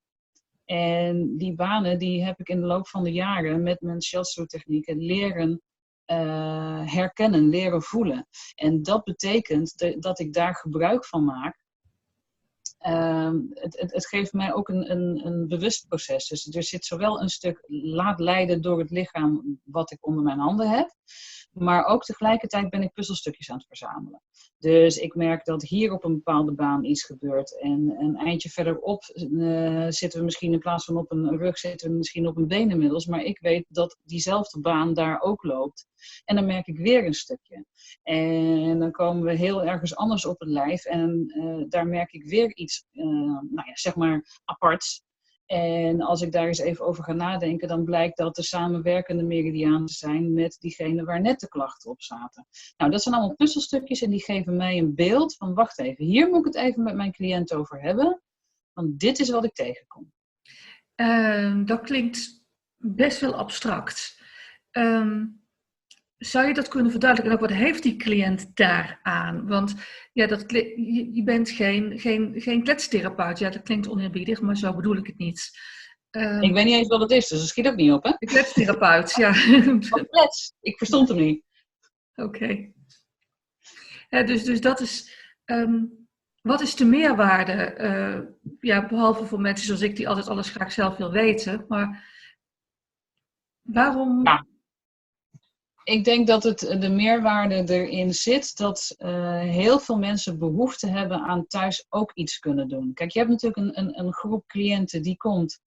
[0.66, 4.46] En die banen die heb ik in de loop van de jaren met mijn shiatsu
[4.46, 5.62] technieken leren
[6.12, 8.28] uh, herkennen, leren voelen.
[8.56, 11.60] En dat betekent dat ik daar gebruik van maak
[12.78, 16.28] ehm, het, het, geeft mij ook een, een, een bewust proces.
[16.28, 20.40] Dus er zit zowel een stuk laat leiden door het lichaam wat ik onder mijn
[20.40, 20.96] handen heb.
[21.52, 24.22] Maar ook tegelijkertijd ben ik puzzelstukjes aan het verzamelen.
[24.60, 27.62] Dus ik merk dat hier op een bepaalde baan iets gebeurt.
[27.62, 31.90] En een eindje verderop uh, zitten we misschien in plaats van op een rug, zitten
[31.90, 33.06] we misschien op een been inmiddels.
[33.06, 35.88] Maar ik weet dat diezelfde baan daar ook loopt.
[36.25, 37.65] En dan merk ik weer een stukje.
[38.03, 40.86] En dan komen we heel ergens anders op het lijf.
[40.86, 43.05] En uh, daar merk ik weer iets, uh,
[43.49, 45.05] nou ja, zeg maar, aparts.
[45.45, 49.88] En als ik daar eens even over ga nadenken, dan blijkt dat de samenwerkende meridianen
[49.88, 52.47] zijn met diegene waar net de klachten op zaten.
[52.77, 56.29] Nou, dat zijn allemaal puzzelstukjes en die geven mij een beeld van, wacht even, hier
[56.29, 58.21] moet ik het even met mijn cliënt over hebben,
[58.73, 60.12] want dit is wat ik tegenkom.
[60.95, 62.45] Uh, dat klinkt
[62.77, 64.21] best wel abstract.
[64.71, 65.37] Um,
[66.17, 67.39] zou je dat kunnen verduidelijken?
[67.39, 69.47] Nou, wat heeft die cliënt daaraan?
[69.47, 69.75] Want
[70.13, 70.43] ja, dat,
[71.12, 73.39] je, bent geen, geen, geen kletstherapeut.
[73.39, 75.49] Ja, dat klinkt oneerbiedig, maar zo bedoel ik het niet.
[76.12, 78.12] Um, ik weet niet eens wat het is, dus dat schiet ook niet op, hè?
[78.17, 79.32] De kletstherapeut, ja.
[80.10, 80.53] Klets?
[80.62, 81.43] Ik verstond hem niet.
[82.15, 82.71] Oké.
[84.10, 85.15] Ja, dus, dus dat is...
[85.45, 86.06] Um,
[86.41, 87.75] wat is de meerwaarde?
[87.80, 91.65] Uh, ja, behalve voor mensen zoals ik, die altijd alles graag zelf wil weten.
[91.67, 92.13] Maar
[93.62, 94.25] waarom...
[94.25, 94.45] Ja
[95.88, 101.19] ik denk dat het, de meerwaarde erin zit dat uh, heel veel mensen behoefte hebben
[101.19, 102.93] aan thuis ook iets kunnen doen.
[102.93, 105.62] Kijk, je hebt natuurlijk een, een, een groep cliënten die komt,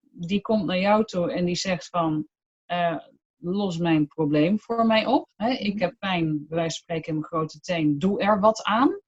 [0.00, 2.26] die komt naar jou toe en die zegt van,
[2.66, 2.96] uh,
[3.36, 5.28] los mijn probleem voor mij op.
[5.36, 5.50] Hè?
[5.50, 9.00] Ik heb pijn, bij wijze van spreken in mijn grote teen, doe er wat aan.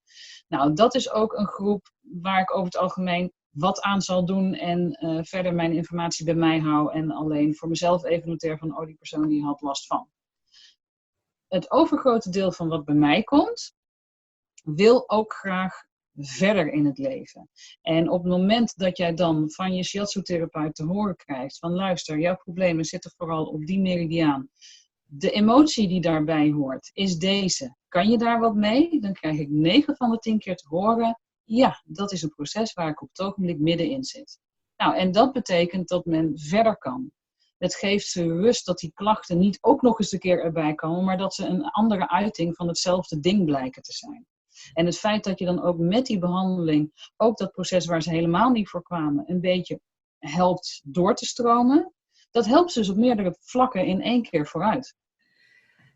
[0.49, 4.55] Nou, dat is ook een groep waar ik over het algemeen wat aan zal doen
[4.55, 8.79] en uh, verder mijn informatie bij mij hou en alleen voor mezelf even noteer van,
[8.79, 10.09] oh, die persoon die had last van
[11.55, 13.75] het overgrote deel van wat bij mij komt,
[14.63, 15.83] wil ook graag
[16.17, 17.49] verder in het leven.
[17.83, 22.19] En op het moment dat jij dan van je shiatsu-therapeut te horen krijgt van luister,
[22.19, 24.49] jouw problemen zitten vooral op die meridiaan.
[25.05, 27.77] De emotie die daarbij hoort is deze.
[27.89, 29.01] Kan je daar wat mee?
[29.01, 31.21] Dan krijg ik 9 van de 10 keer te horen.
[31.45, 34.39] Ja, dat is een proces waar ik op het ogenblik middenin zit.
[34.77, 37.13] Nou, en dat betekent dat men verder kan.
[37.59, 41.05] Het geeft ze rust dat die klachten niet ook nog eens een keer erbij komen,
[41.05, 44.27] maar dat ze een andere uiting van hetzelfde ding blijken te zijn.
[44.73, 48.11] En het feit dat je dan ook met die behandeling, ook dat proces waar ze
[48.11, 49.81] helemaal niet voor kwamen, een beetje
[50.19, 51.93] helpt door te stromen,
[52.31, 54.95] dat helpt ze dus op meerdere vlakken in één keer vooruit.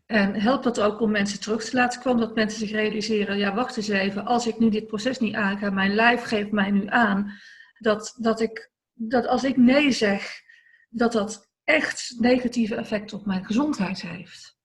[0.05, 3.53] En helpt dat ook om mensen terug te laten komen, dat mensen zich realiseren, ja
[3.53, 6.87] wacht eens even, als ik nu dit proces niet aanga, mijn lijf geeft mij nu
[6.87, 7.31] aan
[7.79, 10.41] dat, dat, ik, dat als ik nee zeg,
[10.89, 14.57] dat dat echt negatieve effecten op mijn gezondheid heeft?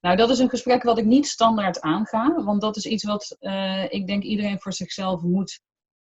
[0.00, 3.36] Nou, dat is een gesprek wat ik niet standaard aanga, want dat is iets wat
[3.40, 5.60] uh, ik denk iedereen voor zichzelf moet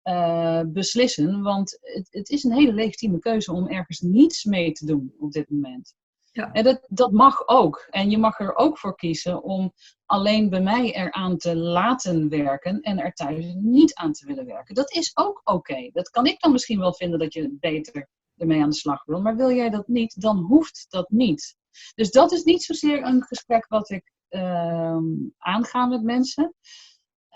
[0.04, 1.42] uh, beslissen.
[1.42, 5.32] Want het, het, is een hele legitieme keuze om ergens niets mee te doen op
[5.32, 5.94] dit moment.
[6.32, 6.52] Ja.
[6.52, 7.88] En dat, dat mag ook.
[7.90, 9.74] En je mag er ook voor kiezen om
[10.06, 14.76] alleen bij mij eraan te laten werken en er thuis niet aan te willen werken.
[14.76, 15.90] Dat is ook oké.
[15.94, 18.10] Dat kan ik dan misschien wel vinden dat je beter
[18.42, 19.22] ermee aan de slag wil.
[19.22, 21.56] Maar wil jij dat niet, dan hoeft dat niet.
[21.96, 24.98] Dus dat is niet zozeer een gesprek wat ik uh,
[25.38, 26.54] aanga met mensen.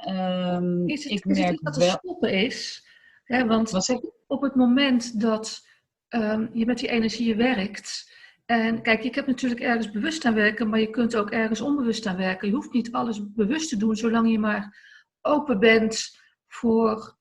[0.07, 1.89] Um, is het, ik is merk het dat wel...
[1.89, 2.87] stoppen is?
[3.23, 4.13] Hè, want wat zeg je?
[4.27, 5.67] op het moment dat
[6.09, 8.13] um, je met die energie werkt.
[8.45, 12.05] En kijk, je hebt natuurlijk ergens bewust aan werken, maar je kunt ook ergens onbewust
[12.05, 12.47] aan werken.
[12.47, 14.77] Je hoeft niet alles bewust te doen, zolang je maar
[15.21, 17.17] open bent voor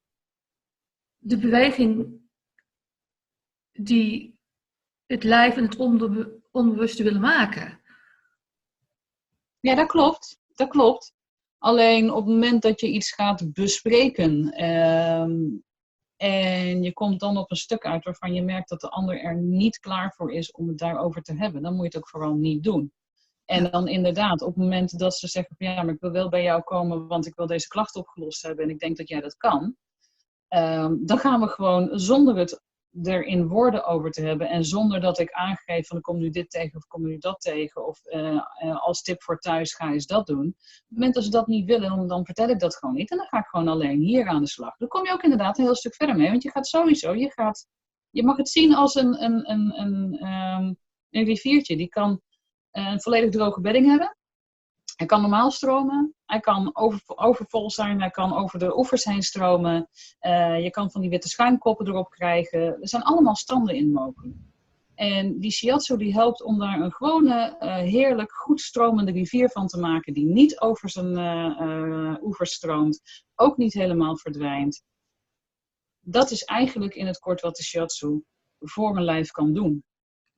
[1.18, 2.22] de beweging
[3.78, 4.38] die
[5.06, 5.76] het lijf en het
[6.50, 7.80] onbewuste willen maken.
[9.60, 10.38] Ja, dat klopt.
[10.54, 11.14] Dat klopt.
[11.58, 15.32] Alleen op het moment dat je iets gaat bespreken ehm,
[16.16, 19.36] en je komt dan op een stuk uit waarvan je merkt dat de ander er
[19.36, 22.34] niet klaar voor is om het daarover te hebben, dan moet je het ook vooral
[22.34, 22.92] niet doen.
[23.44, 26.28] En dan inderdaad, op het moment dat ze zeggen van ja, maar ik wil wel
[26.28, 29.20] bij jou komen, want ik wil deze klacht opgelost hebben en ik denk dat jij
[29.20, 29.76] dat kan.
[30.48, 32.62] Ehm, dan gaan we gewoon zonder het
[33.02, 34.48] er in woorden over te hebben.
[34.48, 37.86] En zonder dat ik aangeef van kom nu dit tegen of kom nu dat tegen.
[37.86, 40.46] Of uh, als tip voor thuis ga eens dat doen.
[40.46, 43.10] Op het moment dat ze dat niet willen, dan, vertel ik dat gewoon niet.
[43.10, 44.76] En dan ga ik gewoon alleen hier aan de slag.
[44.76, 46.30] Dan kom je ook inderdaad een heel stuk verder mee.
[46.30, 47.66] Want je gaat sowieso, je, gaat,
[48.10, 50.76] je mag het zien als een, een, een, een, um,
[51.10, 51.76] een riviertje.
[51.76, 52.20] Die kan
[52.72, 54.16] uh, een volledig droge bedding hebben.
[54.94, 59.22] Hij kan normaal stromen, hij kan over, overvol zijn, hij kan over de oevers heen
[59.22, 59.88] stromen.
[60.20, 62.60] Uh, je kan van die witte schuimkoppen erop krijgen.
[62.60, 64.36] Er zijn allemaal standen in mogelijk.
[64.94, 69.66] En die shiatsu die helpt om daar een gewone, uh, heerlijk, goed stromende rivier van
[69.66, 70.14] te maken.
[70.14, 74.82] Die niet over zijn uh, oevers stroomt, ook niet helemaal verdwijnt.
[76.00, 78.22] dat is eigenlijk in het kort wat de shiatsu
[78.58, 79.84] voor een lijf kan doen.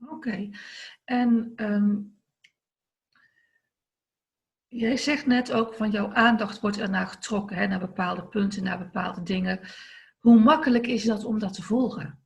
[0.09, 0.51] Oké.
[1.05, 2.15] En um,
[4.68, 8.79] jij zegt net ook van jouw aandacht wordt ernaar getrokken, hè, naar bepaalde punten, naar
[8.79, 9.61] bepaalde dingen.
[10.18, 12.24] Hoe makkelijk is dat om dat te volgen?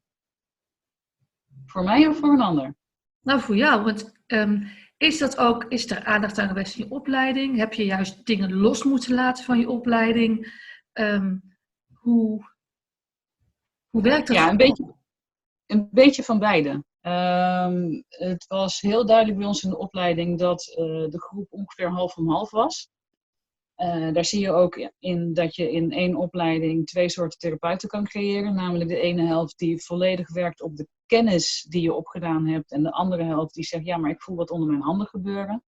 [1.66, 2.74] Voor mij of voor een ander?
[3.20, 3.85] Nou, voor jou.
[3.85, 7.57] Want um, is dat ook, is er aandacht aan geweest in je opleiding?
[7.57, 10.59] Heb je juist dingen los moeten laten van je opleiding?
[10.92, 11.57] Um,
[11.92, 12.44] hoe,
[13.90, 14.37] hoe werkt dat?
[14.37, 14.94] Ja, een beetje,
[15.66, 16.85] een beetje van beide.
[17.02, 20.76] Um, het was heel duidelijk bij ons in de opleiding dat uh,
[21.08, 22.88] de groep ongeveer half om half was.
[23.76, 28.04] Uh, daar zie je ook in dat je in één opleiding twee soorten therapeuten kan
[28.04, 28.54] creëren.
[28.54, 32.72] Namelijk de ene helft die volledig werkt op de kennis die je opgedaan hebt.
[32.72, 35.64] En de andere helft die zegt, ja, maar ik voel wat onder mijn handen gebeuren.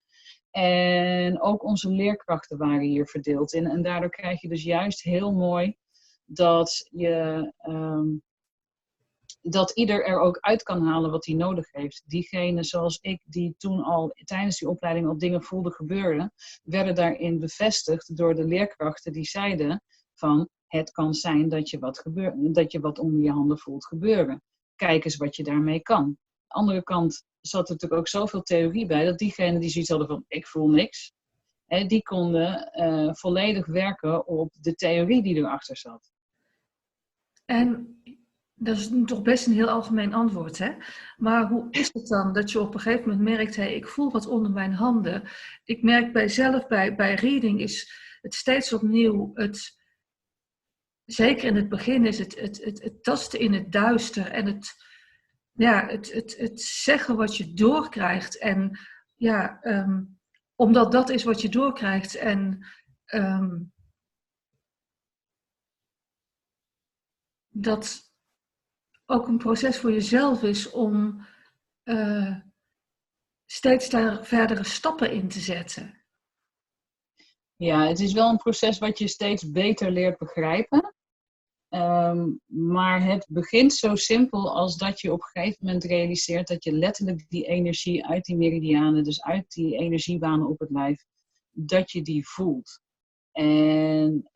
[0.51, 3.67] En ook onze leerkrachten waren hier verdeeld in.
[3.67, 5.77] En daardoor krijg je dus juist heel mooi
[6.25, 8.23] dat je um,
[9.49, 12.03] dat ieder er ook uit kan halen wat hij nodig heeft.
[12.07, 16.33] Diegene zoals ik, die toen al tijdens die opleiding al dingen voelde gebeuren,
[16.63, 19.83] werden daarin bevestigd door de leerkrachten die zeiden
[20.15, 23.87] van het kan zijn dat je wat, gebeur, dat je wat onder je handen voelt
[23.87, 24.43] gebeuren.
[24.75, 26.03] Kijk eens wat je daarmee kan.
[26.03, 26.17] Aan
[26.49, 30.09] de andere kant zat er natuurlijk ook zoveel theorie bij dat diegenen die zoiets hadden
[30.09, 31.13] van ik voel niks,
[31.67, 36.13] die konden uh, volledig werken op de theorie die erachter zat.
[37.45, 38.01] En
[38.59, 40.73] dat is toch best een heel algemeen antwoord, hè?
[41.17, 44.11] Maar hoe is het dan dat je op een gegeven moment merkt, hey, ik voel
[44.11, 45.29] wat onder mijn handen.
[45.65, 49.81] Ik merk bij zelf, bij, bij reading is het steeds opnieuw het,
[51.05, 54.75] zeker in het begin is het, het, het, tasten in het duister en het,
[55.53, 58.39] ja, het, het, het zeggen wat je doorkrijgt.
[58.39, 58.79] En
[59.15, 60.19] ja, um,
[60.55, 62.67] omdat dat is wat je doorkrijgt en
[63.15, 63.73] um,
[67.49, 68.06] dat
[69.07, 71.27] ook een proces voor jezelf is om
[71.85, 72.37] uh,
[73.47, 76.05] steeds daar verdere stappen in te zetten.
[77.57, 80.95] Ja, het is wel een proces wat je steeds beter leert begrijpen.
[81.69, 86.65] Um, maar het begint zo simpel als dat je op een gegeven moment realiseert dat
[86.65, 91.05] je letterlijk die energie uit die meridianen, dus uit die energiebanen op het lijf,
[91.51, 92.81] dat je die voelt.
[93.33, 94.31] En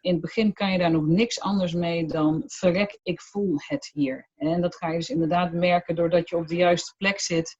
[0.00, 3.90] in het begin kan je daar nog niks anders mee dan verrek, ik voel het
[3.92, 4.28] hier.
[4.36, 7.58] En dat ga je dus inderdaad merken doordat je op de juiste plek zit.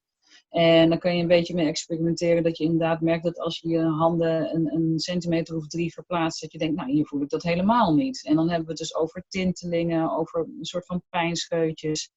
[0.48, 3.68] En dan kan je een beetje mee experimenteren dat je inderdaad merkt dat als je
[3.68, 7.28] je handen een, een centimeter of drie verplaatst, dat je denkt, nou hier voel ik
[7.28, 8.26] dat helemaal niet.
[8.26, 12.10] En dan hebben we het dus over tintelingen, over een soort van pijnscheutjes.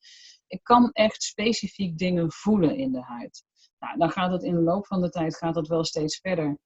[0.47, 3.43] Ik kan echt specifiek dingen voelen in de huid.
[3.79, 6.57] Nou, dan gaat het in de loop van de tijd gaat dat wel steeds verder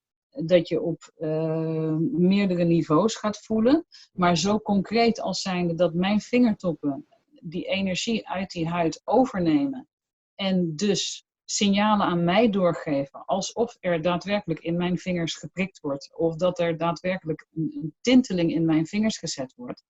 [0.46, 3.86] dat je op uh, meerdere niveaus gaat voelen.
[4.14, 7.08] Maar zo concreet als zijnde dat mijn vingertoppen
[7.42, 9.88] die energie uit die huid overnemen.
[10.36, 13.26] En dus signalen aan mij doorgeven.
[13.26, 16.16] Alsof er daadwerkelijk in mijn vingers geprikt wordt.
[16.16, 19.84] Of dat er daadwerkelijk een, een tinteling in mijn vingers gezet wordt.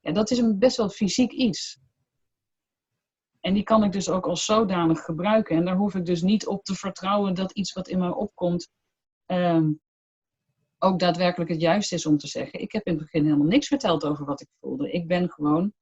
[0.00, 1.78] Ja, dat is een best wel fysiek iets.
[3.40, 5.56] En die kan ik dus ook als zodanig gebruiken.
[5.56, 8.70] En daar hoef ik dus niet op te vertrouwen dat iets wat in mij opkomt
[9.26, 9.80] um,
[10.78, 12.60] ook daadwerkelijk het juiste is om te zeggen.
[12.60, 14.90] Ik heb in het begin helemaal niks verteld over wat ik voelde.
[14.90, 15.72] Ik ben gewoon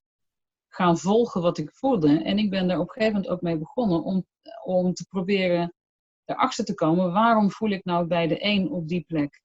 [0.69, 2.23] gaan volgen wat ik voelde.
[2.23, 4.27] En ik ben daar op een gegeven moment ook mee begonnen om,
[4.65, 5.75] om te proberen
[6.25, 7.13] erachter te komen.
[7.13, 9.43] Waarom voel ik nou bij de een op die plek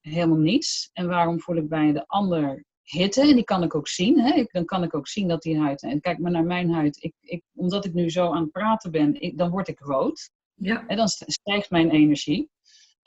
[0.00, 0.90] helemaal niets?
[0.92, 3.20] En waarom voel ik bij de ander hitte?
[3.20, 4.20] En die kan ik ook zien.
[4.20, 4.44] Hè?
[4.50, 5.82] Dan kan ik ook zien dat die huid...
[5.82, 7.02] En kijk maar naar mijn huid.
[7.02, 10.30] Ik, ik, omdat ik nu zo aan het praten ben, ik, dan word ik rood.
[10.54, 10.86] Ja.
[10.86, 12.50] En dan stijgt mijn energie.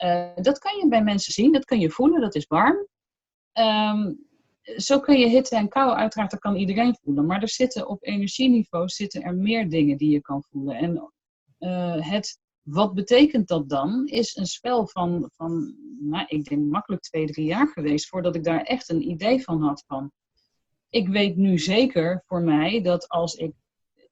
[0.04, 2.86] Uh, dat kan je bij mensen zien, dat kun je voelen, dat is warm.
[3.52, 4.26] Um,
[4.76, 7.26] zo kun je hitte en kou, uiteraard, dat kan iedereen voelen.
[7.26, 10.76] Maar er zitten op energieniveau zitten er meer dingen die je kan voelen.
[10.76, 11.12] En
[11.58, 17.02] uh, het, wat betekent dat dan, is een spel van, van nou, ik denk makkelijk
[17.02, 20.12] twee, drie jaar geweest, voordat ik daar echt een idee van had van.
[20.88, 23.52] Ik weet nu zeker voor mij dat als ik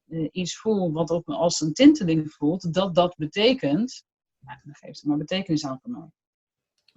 [0.07, 4.05] uh, iets voel wat op, als een tinteling voelt, dat dat betekent
[4.47, 6.11] nou, dan geeft het maar betekenis aan voor mij.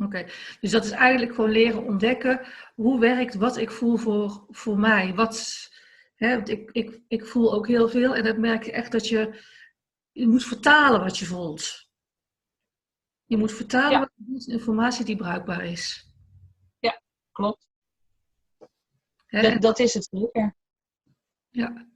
[0.06, 0.26] Oké,
[0.60, 2.42] dus dat is eigenlijk gewoon leren ontdekken
[2.76, 5.14] hoe werkt wat ik voel voor, voor mij.
[5.14, 5.68] Wat,
[6.16, 9.44] hè, ik, ik, ik voel ook heel veel en dat merk je echt dat je,
[10.12, 11.90] je moet vertalen wat je voelt.
[13.26, 14.12] Je moet vertalen ja.
[14.16, 16.14] wat informatie die bruikbaar is.
[16.80, 17.68] Ja, klopt.
[19.26, 20.56] Hè, dat, dat, is het zeker.
[21.50, 21.88] Ja,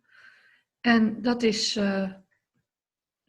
[0.79, 2.13] en dat is, uh,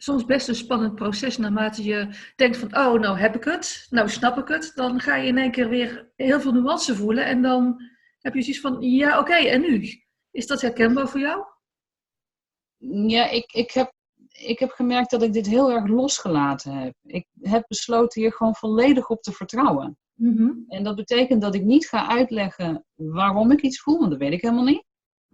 [0.05, 4.09] soms best een spannend proces naarmate je denkt van, oh, nou heb ik het, nou
[4.09, 4.73] snap ik het.
[4.75, 7.83] Dan ga je in één keer weer heel veel nuance voelen en dan
[8.19, 10.03] heb je zoiets van, ja, oké, okay, en nu?
[10.31, 11.45] Is dat herkenbaar voor jou?
[13.07, 13.93] Ja, ik, ik, heb,
[14.33, 16.95] ik heb gemerkt dat ik dit heel erg losgelaten heb.
[17.03, 19.99] Ik heb besloten hier gewoon volledig op te vertrouwen.
[20.15, 20.51] Mhm.
[20.69, 24.33] En dat betekent dat ik niet ga uitleggen waarom ik iets voel, want dat weet
[24.33, 24.85] ik helemaal niet.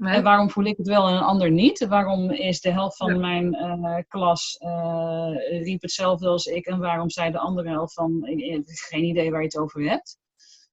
[0.00, 0.14] Nee.
[0.14, 1.86] En waarom voel ik het wel en een ander niet?
[1.86, 3.18] Waarom is de helft van Ja.
[3.18, 8.26] mijn eh, klas eh, riep hetzelfde als ik en waarom zei de andere helft van
[8.26, 10.18] ik heb geen idee waar je het over hebt?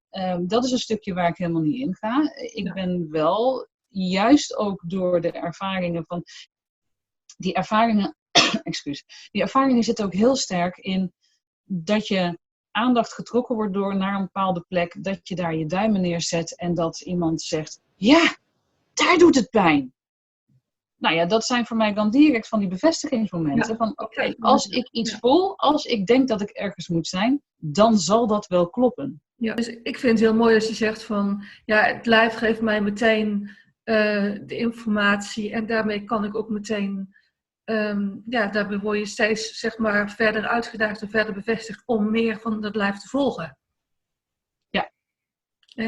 [0.09, 2.31] Ehm, dat is een stukje waar ik helemaal niet in ga.
[2.35, 2.73] Ik Ja.
[2.73, 6.23] ben wel, juist ook door de ervaringen van.
[7.37, 8.15] Die ervaringen,
[8.63, 11.13] excuus, die ervaringen zitten ook heel sterk in
[11.63, 12.39] dat je
[12.71, 16.73] aandacht getrokken wordt door naar een bepaalde plek, dat je daar je duimen neerzet en
[16.73, 18.35] dat iemand zegt: Ja,
[18.97, 19.93] daar doet het pijn.
[20.97, 23.69] Nou ja, dat zijn voor mij dan direct van die bevestigingsmomenten.
[23.69, 27.41] Ja, van oké, als ik iets voel, als ik denk dat ik ergens moet zijn,
[27.55, 29.21] dan zal dat wel kloppen.
[29.35, 32.61] Ja, dus ik vind het heel mooi als je zegt van, ja, het lijf geeft
[32.61, 33.49] mij meteen
[33.83, 37.15] eh, de informatie en daarmee kan ik ook meteen,
[37.63, 42.39] ehm, ja, daarbij word je steeds, zeg maar, verder uitgedaagd en verder bevestigd om meer
[42.39, 43.57] van dat lijf te volgen.
[44.69, 44.91] Ja.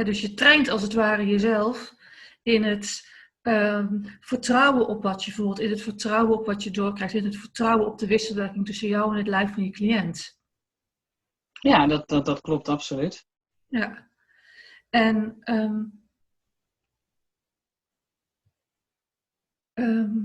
[0.04, 1.98] Dus je traint als het ware jezelf
[2.44, 3.10] in het
[3.42, 7.38] ehm, vertrouwen op wat je voelt, in het vertrouwen op wat je doorkrijgt, in het
[7.38, 10.40] vertrouwen op de wisselwerking tussen jou en het lijf van je cliënt.
[11.62, 13.28] Ja, dat, dat, dat klopt absoluut.
[13.68, 14.10] Ja.
[14.90, 15.84] En ehm,
[19.74, 20.18] ehm,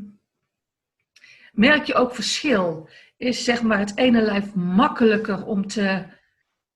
[1.53, 2.88] merk je ook verschil?
[3.16, 6.07] Is zeg maar het ene lijf makkelijker om te,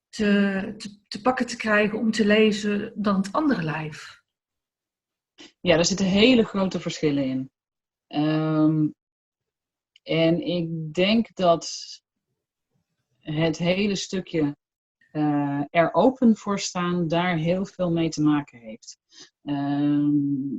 [0.08, 4.17] te, te, te pakken te krijgen, om te lezen, dan het andere lijf?
[5.60, 7.50] Ja, er zitten hele grote verschillen in.
[8.06, 8.88] Ehm,
[10.02, 11.70] en ik denk dat
[13.18, 14.56] het hele stukje
[15.12, 18.98] eh, er open voor staan daar heel veel mee te maken heeft.
[19.44, 20.54] Ehm,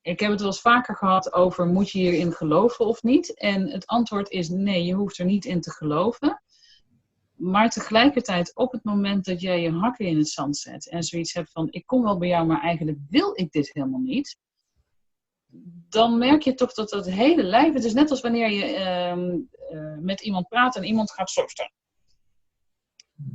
[0.00, 3.34] ik heb het wel eens vaker gehad over moet je hierin geloven of niet?
[3.34, 6.42] En het antwoord is nee, je hoeft er niet in te geloven.
[7.34, 11.32] Maar tegelijkertijd, op het moment dat jij je hakken in het zand zet en zoiets
[11.32, 14.36] hebt van: ik kom wel bij jou, maar eigenlijk wil ik dit helemaal niet.
[15.88, 19.38] Dan merk je toch dat dat hele lijf, het is net als wanneer je ehm,
[19.68, 21.70] eh, met iemand praat en iemand gaat zo staan.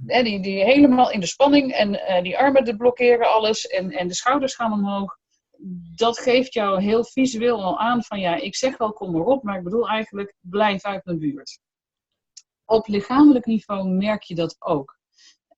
[0.06, 3.92] Hè, die, die helemaal in de spanning en eh, die armen die blokkeren alles en,
[3.92, 5.18] en de schouders gaan omhoog.
[5.96, 9.44] Dat geeft jou heel visueel al aan van ja, ik zeg wel kom maar op,
[9.44, 11.60] maar ik bedoel eigenlijk blijf uit mijn buurt
[12.70, 14.98] op lichamelijk niveau merk je dat ook.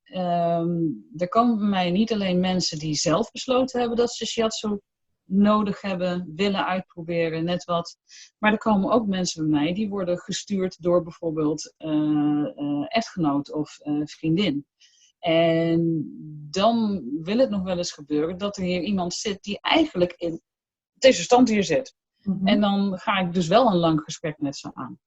[0.04, 0.78] Ehm,
[1.18, 4.80] er komen bij mij niet alleen mensen die zelf besloten hebben dat ze shiatsu
[5.26, 7.98] nodig hebben, willen uitproberen, net wat.
[8.38, 11.90] Maar er komen ook mensen bij mij die worden gestuurd door bijvoorbeeld eh,
[12.56, 14.66] eh, echtgenoot of eh, vriendin.
[15.20, 16.06] En
[16.52, 20.42] dan wil het nog wel eens gebeuren dat er hier iemand zit die eigenlijk in
[20.94, 21.96] deze stand hier zit.
[22.44, 25.00] En dan ga ik dus wel een lang gesprek met ze aan.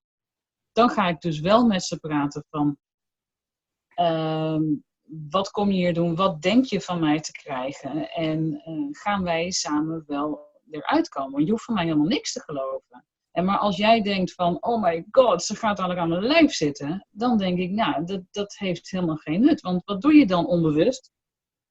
[0.74, 2.76] Dan ga ik dus wel met ze praten van,
[3.88, 4.62] ehm,
[5.30, 6.14] wat kom je hier doen?
[6.14, 8.10] Wat denk je van mij te krijgen?
[8.10, 11.44] En eh, gaan wij samen wel eruit komen?
[11.44, 13.04] Je hoeft van mij helemaal niks te geloven.
[13.30, 16.52] En maar als jij denkt van, oh my god, ze gaat dadelijk aan mijn lijf
[16.52, 19.60] zitten, dan denk ik, nou, dat, dat heeft helemaal geen nut.
[19.60, 21.12] Want wat doe je dan onbewust?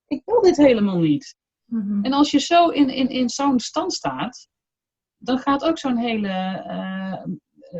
[0.08, 1.36] Ik wil dit helemaal niet.
[1.66, 2.06] Mhm.
[2.06, 4.48] En als je zo in, in, in zo'n stand staat,
[5.18, 7.24] dan gaat ook zo'n hele eh,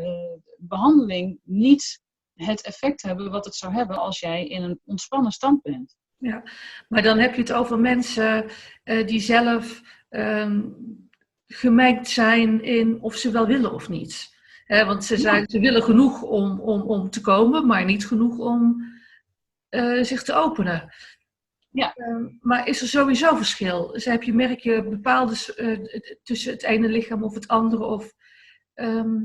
[0.02, 2.02] eh, behandeling niet
[2.34, 5.96] het effect hebben wat het zou hebben als jij in een ontspannen stand bent.
[6.88, 8.50] Maar dan heb je het over mensen
[8.82, 9.82] eh, die zelf
[11.46, 14.32] gemengd zijn in of ze wel willen of niet.
[14.66, 18.84] Want ze, zijn, ze willen genoeg om, om, om te komen, maar niet genoeg om
[19.74, 20.94] eh, zich te openen.
[21.70, 21.94] Ja.
[21.94, 23.86] Ehm, maar is er sowieso verschil?
[23.92, 25.78] Dus heb je, merk je bepaalde eh,
[26.22, 27.84] tussen het ene lichaam of het andere?
[27.84, 28.12] Of,
[28.74, 29.20] ehm,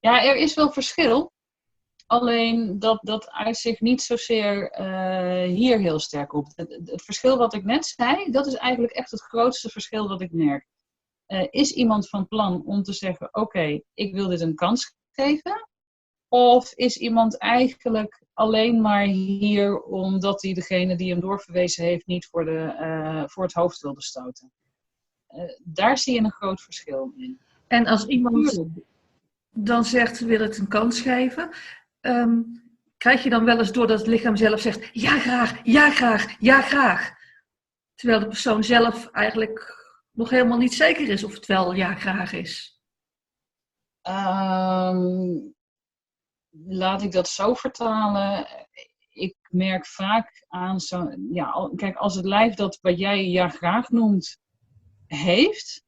[0.00, 1.32] Ja, er is wel verschil.
[2.06, 6.46] Alleen dat, dat uit zich niet zozeer eh, hier heel sterk op.
[6.54, 10.32] Het, verschil wat ik net zei, dat is eigenlijk echt het grootste verschil wat ik
[10.32, 10.66] merk.
[11.26, 15.68] Eh, is iemand van plan om te zeggen: Oké, ik wil dit een kans geven?
[16.28, 22.26] Of is iemand eigenlijk alleen maar hier omdat hij degene die hem doorverwezen heeft niet
[22.26, 24.52] voor, de, eh, voor het hoofd wilde stoten?
[25.64, 27.40] Daar zie je een groot verschil in.
[27.66, 28.64] en als iemand
[29.50, 31.50] dan zegt, wil het een kans geven.
[32.00, 32.42] Ehm,
[32.96, 36.36] krijg je dan wel eens door dat het lichaam zelf zegt, ja graag, ja graag,
[36.38, 37.16] ja graag.
[37.94, 39.76] Terwijl de persoon zelf eigenlijk
[40.12, 42.80] nog helemaal niet zeker is of het wel ja graag is.
[44.02, 45.38] Ehm,
[46.66, 48.46] laat ik dat zo vertalen.
[49.10, 51.08] Ik merk vaak aan zo.
[51.30, 54.38] Ja, kijk, als het lijf dat wat jij ja graag noemt
[55.06, 55.84] heeft,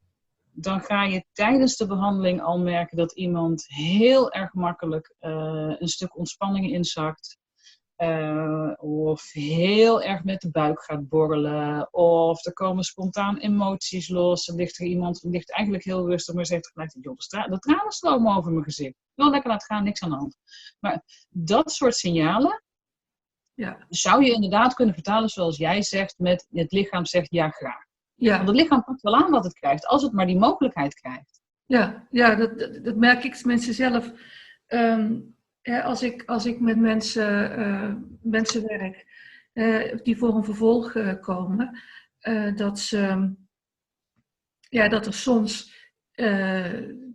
[0.61, 5.88] dan ga je tijdens de behandeling al merken dat iemand heel erg makkelijk eh, een
[5.88, 7.38] stuk ontspanning inzakt.
[7.96, 11.92] Uh, of heel erg met de buik gaat borrelen.
[11.92, 14.48] Of er komen spontaan emoties los.
[14.48, 18.36] Er ligt er iemand, ligt eigenlijk heel rustig, maar zegt gelijk: joh, de tranen stromen
[18.36, 18.94] over mijn gezicht.
[19.14, 20.36] Wel lekker laten gaan, niks aan de hand.
[20.78, 22.62] Maar dat soort signalen
[23.54, 23.86] ja.
[23.88, 27.88] zou je inderdaad kunnen vertalen zoals jij zegt, met het lichaam zegt ja graag.
[28.20, 28.36] Ja.
[28.36, 31.40] Want het lichaam pakt wel aan wat het krijgt, als het maar die mogelijkheid krijgt.
[31.66, 34.12] Ja, ja dat, dat, merk ik mensen zelf.
[34.68, 35.34] Um,
[35.82, 39.06] als, ik, als ik met mensen, uh, mensen werk
[39.52, 41.80] uh, die voor een vervolg uh, komen,
[42.54, 43.32] dat, ze,
[44.68, 45.78] ja, dat er soms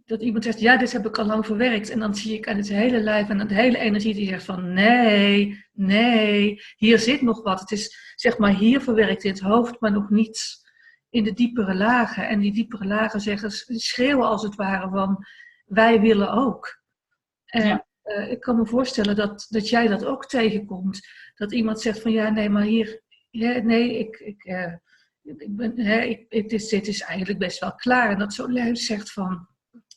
[0.05, 1.89] dat iemand zegt, ja, dit heb ik al lang verwerkt.
[1.89, 4.43] En dan zie ik aan het hele lijf en aan de hele energie die zegt
[4.43, 7.59] van, nee, nee, hier zit nog wat.
[7.59, 10.64] Het is, zeg maar, hier verwerkt in het hoofd, maar nog niets
[11.09, 12.27] in de diepere lagen.
[12.27, 15.25] En die diepere lagen zeggen, schreeuwen als het ware van,
[15.65, 16.81] wij willen ook.
[17.45, 21.07] En uh, ik kan me voorstellen dat, dat jij dat ook tegenkomt.
[21.35, 24.19] Dat iemand zegt van, ja, nee, maar hier, ja, nee, ik...
[24.19, 24.73] ik uh,
[25.25, 28.09] ik ben, hè, ik, het is, dit is eigenlijk best wel klaar.
[28.09, 29.47] En dat zo'n lijf zegt van,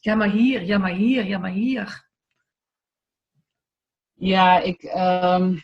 [0.00, 2.09] ja maar hier, ja maar hier, ja maar hier.
[4.14, 5.61] Ja, ik, um,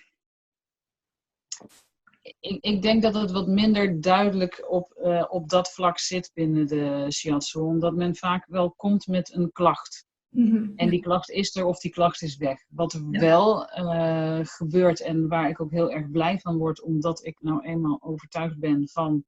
[2.45, 6.66] ik, ik, denk dat het wat minder duidelijk op, uh, op dat vlak zit binnen
[6.66, 7.59] de shiatsu.
[7.59, 10.07] Omdat men vaak wel komt met een klacht.
[10.28, 10.72] Mm -hmm.
[10.76, 12.64] En die klacht is er of die klacht is weg.
[12.68, 13.20] Wat er ja.
[13.20, 17.64] wel uh, gebeurt en waar ik ook heel erg blij van word, omdat ik nou
[17.64, 19.24] eenmaal overtuigd ben van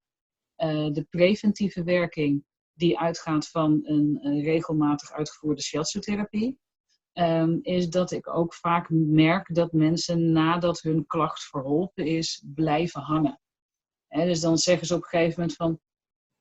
[0.57, 6.59] uh, de preventieve werking die uitgaat van een, een regelmatig uitgevoerde shiatsu-therapie,
[7.19, 13.01] um, is dat ik ook vaak merk dat mensen nadat hun klacht verholpen is, blijven
[13.01, 13.41] hangen.
[14.09, 15.81] Dus dan zeggen ze op een gegeven moment van,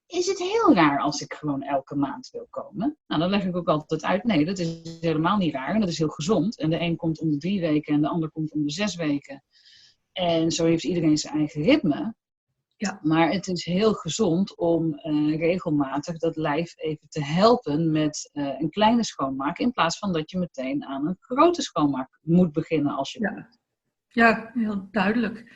[0.06, 2.98] is het heel raar als ik gewoon elke maand wil komen?
[3.08, 5.90] Nou, dan leg ik ook altijd uit, nee, dat is helemaal niet raar en dat
[5.90, 6.60] is heel gezond.
[6.60, 8.96] En de een komt om de drie weken en de ander komt om de zes
[8.96, 9.44] weken.
[10.12, 12.16] En zo heeft iedereen zijn eigen ritme.
[12.78, 13.00] Ja.
[13.02, 18.60] Maar het is heel gezond om uh, regelmatig dat lijf even te helpen met uh,
[18.60, 19.58] een kleine schoonmaak.
[19.58, 23.50] In plaats van dat je meteen aan een grote schoonmaak moet beginnen als je ja.
[24.08, 25.54] Ja, heel duidelijk.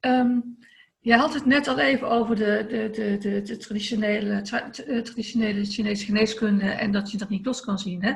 [0.00, 0.58] Um,
[0.98, 5.64] je had het net al even over de, de, de, de, de traditionele, tra traditionele
[5.64, 8.02] Chinese geneeskunde en dat je dat niet los kan zien.
[8.02, 8.14] Hè?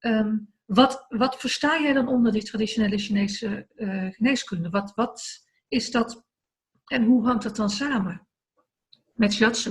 [0.00, 4.70] Um, wat, wat versta jij dan onder die traditionele Chinese uh, geneeskunde?
[4.70, 6.24] Wat, wat is dat
[6.90, 8.26] en hoe hangt dat dan samen
[9.14, 9.70] met shiatsu?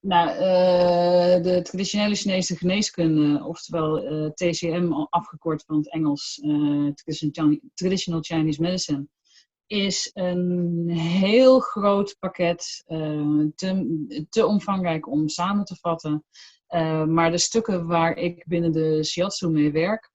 [0.00, 6.92] Nou, uh, de traditionele Chinese geneeskunde, oftewel eh, TCM, afgekort van het Engels, uh,
[7.74, 9.06] Traditional Chinese Medicine,
[9.66, 12.82] is een heel groot pakket,
[13.54, 16.24] te, te, omvangrijk om samen te vatten.
[17.08, 20.12] maar de stukken waar ik binnen de shiatsu mee werk,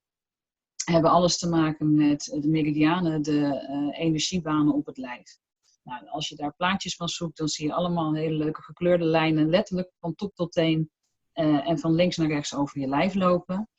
[0.90, 5.38] hebben alles te maken met de meridianen, de uh, energiebanen op het lijf.
[5.84, 9.50] Nou, als je daar plaatjes van zoekt, dan zie je allemaal hele leuke gekleurde lijnen,
[9.50, 10.90] letterlijk van top tot teen
[11.34, 13.70] uh, en van links naar rechts over je lijf lopen.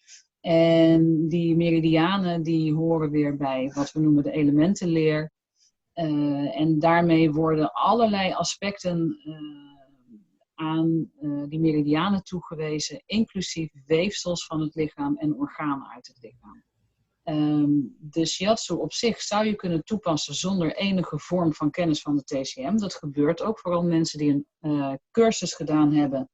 [0.40, 5.32] En die meridianen die horen weer bij wat we noemen de elementenleer.
[5.94, 9.18] Uh, en daarmee worden allerlei aspecten
[10.54, 11.10] aan
[11.48, 16.64] die meridianen toegewezen, inclusief weefsels van het lichaam en organen uit het lichaam.
[17.30, 22.16] Um, de shiatsu op zich zou je kunnen toepassen zonder enige vorm van kennis van
[22.16, 22.76] de TCM.
[22.76, 26.30] Dat gebeurt ook, vooral mensen die een uh, cursus gedaan hebben.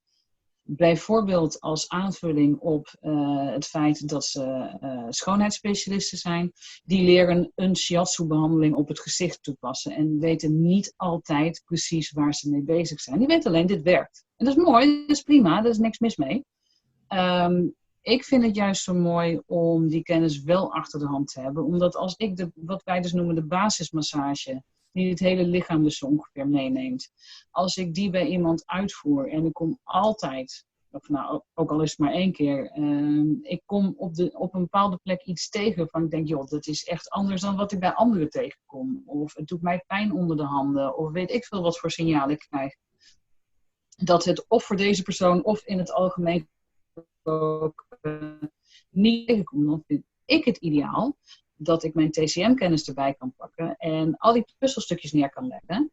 [0.63, 6.53] Bijvoorbeeld als aanvulling op uh, het feit dat ze uh, schoonheidsspecialisten zijn.
[6.85, 9.93] Die leren een shiatsu-behandeling op het gezicht toepassen.
[9.93, 13.19] En weten niet altijd precies waar ze mee bezig zijn.
[13.19, 14.25] Die weten alleen, dit werkt.
[14.37, 16.45] En dat is mooi, dat is prima, daar is niks mis mee.
[17.09, 17.75] Um,
[18.07, 21.65] ik vind het juist zo mooi om die kennis wel achter de hand te hebben.
[21.65, 25.99] Omdat als ik de, wat wij dus noemen de basismassage, die het hele lichaam dus
[25.99, 27.11] zo ongeveer meeneemt.
[27.51, 31.91] Als ik die bij iemand uitvoer en ik kom altijd, of nou ook al is
[31.91, 35.89] het maar één keer, uh, ik kom op, de, op een bepaalde plek iets tegen
[35.89, 39.03] van ik denk, joh, dat is echt anders dan wat ik bij anderen tegenkom.
[39.07, 42.35] Of het doet mij pijn onder de handen, of weet ik veel wat voor signalen
[42.35, 42.75] ik krijg.
[43.97, 46.49] Dat het of voor deze persoon of in het algemeen
[47.23, 47.86] ook
[48.91, 51.17] niet dan vind ik het ideaal
[51.55, 55.91] dat ik mijn TCM-kennis erbij kan pakken en al die puzzelstukjes neer kan leggen.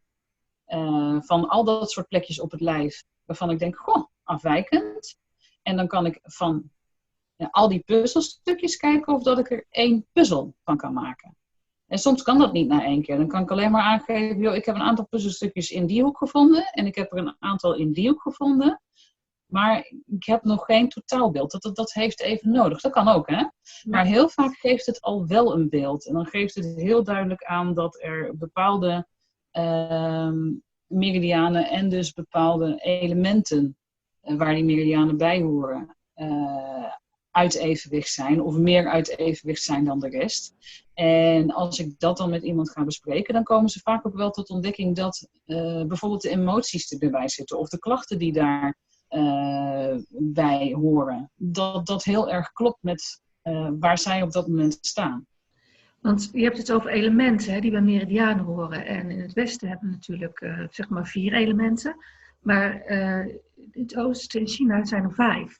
[0.68, 5.18] Uh, van al dat soort plekjes op het lijf waarvan ik denk, goh, afwijkend.
[5.62, 6.72] En dan kan ik van
[7.52, 11.38] al die puzzelstukjes kijken of dat ik er één puzzel van kan maken.
[11.88, 13.18] En soms kan dat niet na één keer.
[13.18, 16.18] Dan kan ik alleen maar aangeven, joh, ik heb een aantal puzzelstukjes in die hoek
[16.18, 18.82] gevonden en ik heb er een aantal in die hoek gevonden.
[19.54, 21.52] Maar ik heb nog geen totaalbeeld.
[21.52, 22.82] Dat, dat, dat heeft even nodig.
[22.82, 23.44] Dat kan ook, hè?
[23.84, 26.08] Maar heel vaak geeft het al wel een beeld.
[26.08, 29.08] En dan geeft het heel duidelijk aan dat er bepaalde
[29.52, 30.52] ehm,
[30.88, 33.78] meridianen en dus bepaalde elementen
[34.24, 36.94] uh, waar die meridianen bij horen, uh,
[37.32, 40.56] uit evenwicht zijn of meer uit evenwicht zijn dan de rest.
[40.94, 44.32] En als ik dat dan met iemand ga bespreken, dan komen ze vaak ook wel
[44.32, 48.78] tot ontdekking dat uh, bijvoorbeeld de emoties erbij zitten of de klachten die daar
[50.10, 51.32] bij horen.
[51.36, 55.26] Dat dat heel erg klopt met uh, waar zij op dat moment staan.
[56.02, 58.86] Want je hebt het over elementen hè, die bij meridianen horen.
[58.86, 61.96] En in het Westen hebben we natuurlijk uh, zeg maar vier elementen.
[62.40, 62.88] Maar
[63.72, 65.60] in het Oosten en China zijn er vijf.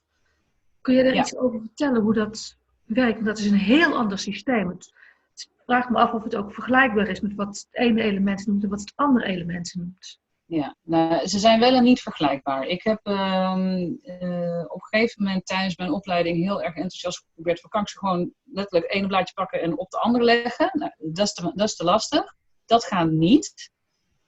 [0.82, 1.22] Kun je daar ja.
[1.22, 3.14] iets over vertellen hoe dat werkt?
[3.14, 4.70] Want dat is een heel ander systeem.
[4.70, 4.94] Het,
[5.32, 8.64] het vraag me af of het ook vergelijkbaar is met wat het ene element noemt
[8.64, 10.22] en wat het andere element noemt.
[10.46, 12.66] Ja, nou, ze zijn wel en niet vergelijkbaar.
[12.66, 17.64] Ik heb uh, uh, op een gegeven moment tijdens mijn opleiding heel erg enthousiast geprobeerd
[17.64, 20.70] ik ze gewoon letterlijk één blaadje pakken en op de andere leggen.
[20.74, 22.36] Nou, dat, is te, dat is te lastig.
[22.66, 23.72] Dat gaat niet.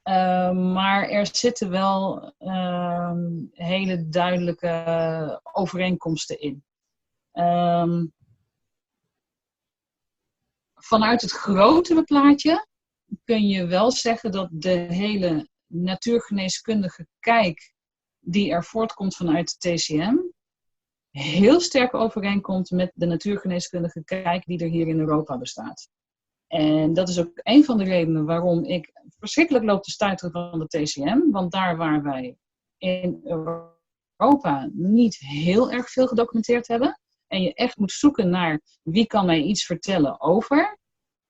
[0.04, 6.64] Uh, maar er zitten wel ehm, hele duidelijke overeenkomsten in.
[10.76, 12.68] Vanuit het grotere plaatje
[13.24, 17.74] kun je wel zeggen dat de hele natuurgeneeskundige kijk
[18.20, 20.16] die er voortkomt vanuit de TCM
[21.12, 25.90] heel sterk overeenkomt met de natuurgeneeskundige kijk die er hier in Europa bestaat.
[26.48, 30.60] En dat is ook een van de redenen waarom ik verschrikkelijk loop te stuiteren van
[30.60, 31.32] de TCM.
[31.32, 32.38] Want daar waar wij
[32.78, 37.00] in Europa niet heel erg veel gedocumenteerd hebben.
[37.28, 40.78] En je echt moet zoeken naar wie kan mij iets vertellen over.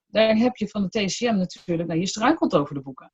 [0.06, 3.12] Daar heb je van de TCM natuurlijk, nou je struikelt over de boeken.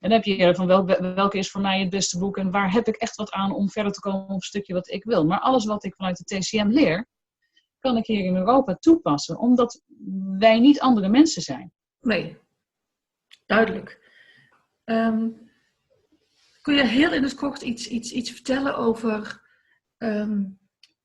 [0.00, 2.72] En dan heb je van wel, welke is voor mij het beste boek en waar
[2.72, 5.26] heb ik echt wat aan om verder te komen op een stukje wat ik wil.
[5.26, 7.08] Maar alles wat ik vanuit de TCM leer,
[7.78, 9.82] kan ik hier in Europa toepassen, omdat
[10.38, 11.72] wij niet andere mensen zijn.
[12.00, 12.38] Nee,
[13.46, 14.10] duidelijk.
[14.84, 15.50] Um,
[16.62, 19.42] kun je heel in het kort iets, iets, iets vertellen over,
[19.98, 20.58] um,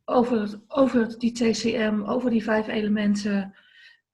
[0.06, 3.56] over, over die TCM, over die vijf elementen,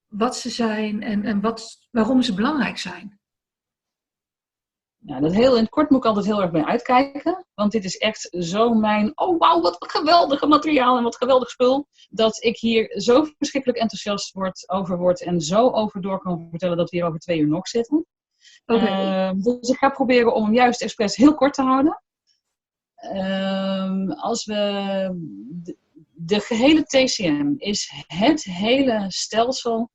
[0.07, 3.20] wat ze zijn en, en wat, waarom ze belangrijk zijn?
[5.05, 7.45] Ja, dat heel in het kort moet ik altijd heel erg mee uitkijken.
[7.53, 11.87] Want dit is echt zo mijn, oh wauw, wat geweldige materiaal en wat geweldig spul.
[12.09, 16.77] Dat ik hier zo verschrikkelijk enthousiast word, over word en zo over door kan vertellen
[16.77, 18.05] dat we hier over twee uur nog zitten.
[18.65, 19.29] Okay.
[19.29, 22.03] Uh, dus ik ga proberen om hem juist expres heel kort te houden.
[23.13, 24.55] Uh, als we
[25.49, 25.77] de,
[26.13, 29.89] de gehele TCM is het hele stelsel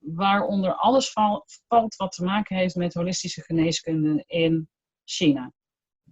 [0.00, 4.68] waaronder alles val, valt wat te maken heeft met holistische geneeskunde in
[5.04, 5.52] China.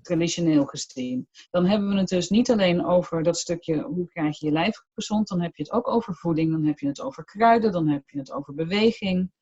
[0.02, 1.28] Traditioneel gezien.
[1.50, 4.84] Dan hebben we het dus niet alleen over dat stukje hoe krijg je je lijf
[4.94, 7.88] gezond, dan heb je het ook over voeding, dan heb je het over kruiden, dan
[7.88, 9.32] heb je het over beweging,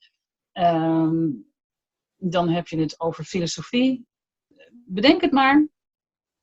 [0.53, 1.53] um,
[2.16, 4.07] dan heb je het over filosofie.
[4.72, 5.68] Bedenk het maar,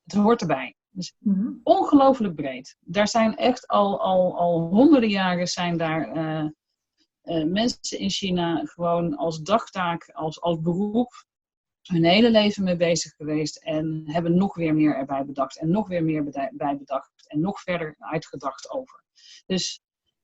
[0.02, 0.76] het hoort erbij.
[0.90, 1.60] Dus mm-hmm.
[1.62, 2.76] ongelooflijk breed.
[2.80, 6.50] Daar zijn echt al, al, al honderden jaren zijn daar uh,
[7.24, 11.24] uh, mensen in China gewoon als dagtaak, als, als beroep,
[11.82, 15.88] hun hele leven mee bezig geweest en hebben nog weer meer erbij bedacht en nog
[15.88, 19.02] weer meer bij bedacht en nog verder uitgedacht over.
[19.46, 19.80] Dus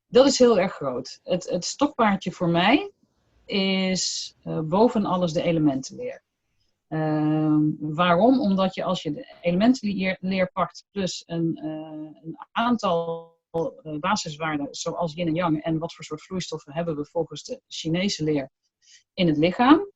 [0.07, 1.19] dat is heel erg groot.
[1.23, 2.91] Het, het stokpaardje voor mij
[3.45, 6.23] is uh, boven alles de elementenleer.
[6.89, 8.39] Uh, waarom?
[8.39, 13.40] Omdat je als je de elementenleer pakt plus een, uh, een aantal eh,
[13.99, 18.23] basiswaarden zoals yin en yang en wat voor soort vloeistoffen hebben we volgens de Chinese
[18.23, 18.51] leer
[19.13, 19.91] in het lichaam,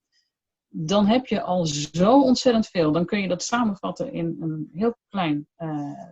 [0.67, 2.91] dan heb je al zo ontzettend veel.
[2.91, 6.09] Dan kun je dat samenvatten in een heel klein uh,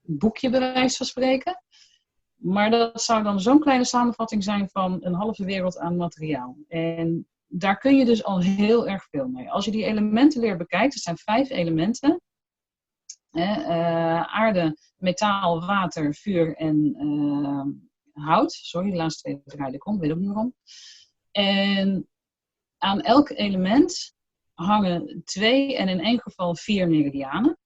[0.00, 1.62] boekje, bij wijze van spreken.
[2.34, 6.56] Maar dat zou dan zo'n kleine samenvatting zijn van een halve wereld aan materiaal.
[6.68, 9.50] En daar kun je dus al heel erg veel mee.
[9.50, 12.20] Als je die elementen weer bekijkt, er zijn vijf elementen.
[13.32, 18.52] Uh, aarde, metaal, water, vuur en uh, hout.
[18.52, 20.54] Sorry, de laatste twee draaide ik om, weet ook niet waarom.
[21.30, 22.08] En
[22.78, 24.14] aan elk element
[24.54, 27.58] hangen twee en in één geval vier meridianen.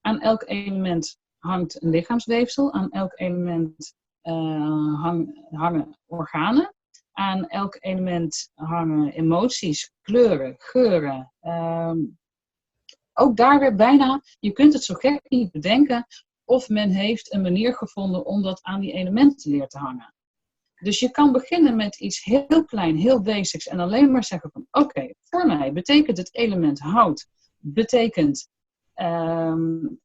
[0.00, 2.72] Aan elk element hangt een lichaamsweefsel.
[2.72, 6.74] Aan elk element hang, hangen organen.
[7.12, 11.92] Aan elk element hangen emoties, kleuren, geuren, uh,
[13.14, 16.06] ook daar weer bijna, je kunt het zo gek niet bedenken,
[16.44, 20.14] of men heeft een manier gevonden om dat aan die elementen leer te hangen.
[20.82, 24.66] Dus je kan beginnen met iets heel klein, heel basics en alleen maar zeggen van
[24.70, 27.26] oké, voor mij betekent het element hout,
[27.58, 28.48] betekent
[28.94, 30.00] um,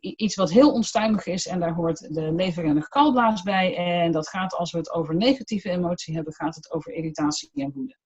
[0.00, 3.76] iets wat heel onstuimig is en daar hoort de lever en de galblaas bij.
[3.76, 7.72] En dat gaat, als we het over negatieve emotie hebben, gaat het over irritatie en
[7.72, 7.96] woede.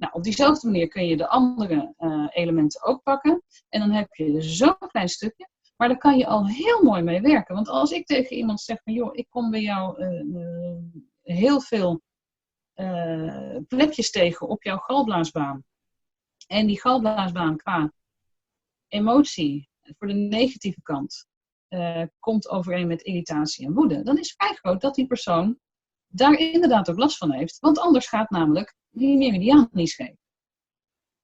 [0.00, 3.42] Nou, op diezelfde manier kun je de andere uh, elementen ook pakken.
[3.68, 5.48] En dan heb je zo'n klein stukje.
[5.76, 7.54] Maar daar kan je al heel mooi mee werken.
[7.54, 10.76] Want als ik tegen iemand zeg van, joh, ik kom bij jou uh,
[11.22, 12.02] heel veel
[13.68, 15.64] plekjes tegen op jouw galblaasbaan.
[16.46, 17.92] En die galblaasbaan qua
[18.88, 21.26] emotie, voor de negatieve kant,
[22.18, 24.02] komt overeen met irritatie en woede.
[24.02, 25.58] Dan is vrij groot dat die persoon
[26.10, 27.58] daar inderdaad ook last van heeft.
[27.58, 30.14] Want anders gaat namelijk die meridiaan niet scheef.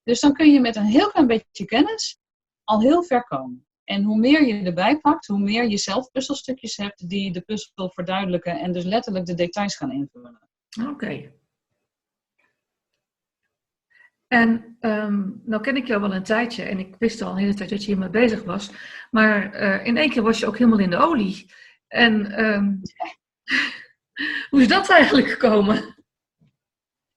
[0.03, 2.19] Dus dan kun je met een heel klein beetje kennis
[2.65, 3.67] al heel ver komen.
[3.85, 7.91] En hoe meer je erbij pakt, hoe meer je zelf puzzelstukjes hebt die de puzzel
[7.91, 10.49] verduidelijken en dus letterlijk de details gaan invullen.
[10.89, 11.33] Oké.
[14.27, 17.55] En um, nou ken ik jou wel een tijdje en ik wist al een hele
[17.55, 18.71] tijd dat je hiermee bezig was.
[19.11, 21.51] Maar uh, in één keer was je ook helemaal in de olie.
[21.89, 22.81] En um,
[24.51, 25.95] hoe is dat eigenlijk gekomen?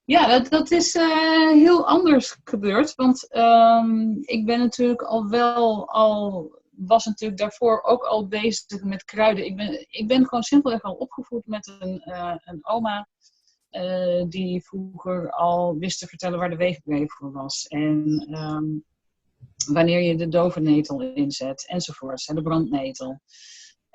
[0.03, 2.95] Ja, dat, dat is uh, heel anders gebeurd.
[2.95, 6.51] Want um, ik ben natuurlijk al wel al
[6.87, 9.45] was natuurlijk daarvoor ook al bezig met kruiden.
[9.45, 13.07] Ik ben, ik ben gewoon simpelweg al opgevoed met een, uh, een oma
[13.71, 17.67] uh, die vroeger al wist te vertellen waar de wegenbreef voor was.
[17.67, 18.83] En um,
[19.73, 23.21] wanneer je de dovennetel inzet enzovoorts, de brandnetel.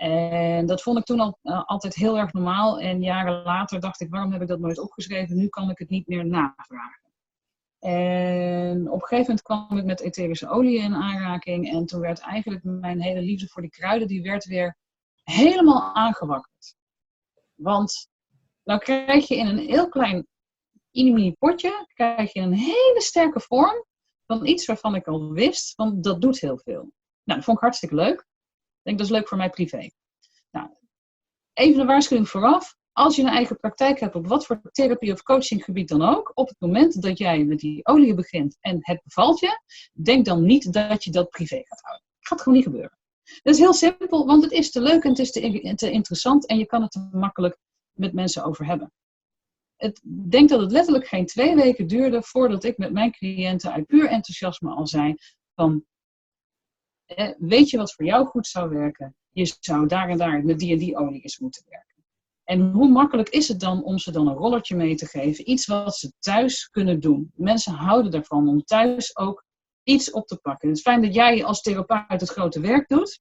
[0.04, 2.80] En dat vond ik toen al, uh, altijd heel erg normaal.
[2.80, 5.36] En jaren later dacht ik, waarom heb ik dat nooit opgeschreven?
[5.36, 7.12] Nu kan ik het niet meer navragen.
[7.78, 11.72] En op een gegeven moment kwam ik met etherische olie in aanraking.
[11.72, 14.76] En toen werd eigenlijk mijn hele liefde voor die kruiden, die werd weer
[15.22, 16.76] helemaal aangewakkerd.
[17.54, 18.08] Want
[18.64, 20.26] nou krijg je in een heel klein
[20.90, 23.84] mini potje, krijg je een hele sterke vorm
[24.26, 26.92] van iets waarvan ik al wist, want dat doet heel veel.
[27.24, 28.32] Nou, dat vond ik hartstikke leuk.
[28.84, 29.90] Denk, dat is leuk voor mij privé.
[30.50, 30.68] Nou,
[31.52, 35.22] even een waarschuwing vooraf als je een eigen praktijk hebt op wat voor therapie of
[35.22, 39.40] coachinggebied dan ook, op het moment dat jij met die olie begint en het bevalt
[39.40, 39.60] je,
[39.92, 42.06] denk dan niet dat je dat privé gaat houden.
[42.18, 42.98] Dat gaat gewoon niet gebeuren.
[43.42, 46.46] Dat is heel simpel, want het is te leuk en het is te, te interessant
[46.46, 47.58] en je kan het te makkelijk
[47.92, 48.92] met mensen over hebben.
[49.76, 53.86] Ik denk dat het letterlijk geen twee weken duurde voordat ik met mijn cliënten uit
[53.86, 55.14] puur enthousiasme al zei
[55.54, 55.84] van,
[57.06, 59.14] eh, weet je wat voor jou goed zou werken?
[59.30, 61.94] Je zou daar en daar met die en die olie eens moeten werken.
[62.44, 65.50] En hoe makkelijk is het dan om ze dan een rollertje mee te geven?
[65.50, 67.32] Iets wat ze thuis kunnen doen.
[67.34, 69.44] Mensen houden ervan om thuis ook
[69.82, 70.68] iets op te pakken.
[70.68, 73.20] Het is fijn dat jij als therapeut het grote werk doet.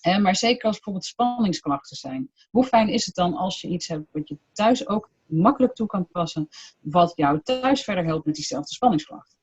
[0.00, 2.30] Hè, maar zeker als bijvoorbeeld spanningsklachten zijn.
[2.50, 5.86] Hoe fijn is het dan als je iets hebt wat je thuis ook makkelijk toe
[5.86, 6.48] kan passen.
[6.80, 9.38] Wat jou thuis verder helpt met diezelfde spanningsklachten.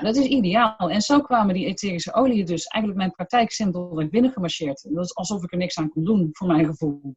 [0.00, 0.90] Nou, dat is ideaal.
[0.90, 4.94] En zo kwamen die etherische oliën dus eigenlijk mijn praktijk simpelweg binnengemarcheerd.
[4.94, 7.16] Dat is alsof ik er niks aan kon doen, voor mijn gevoel.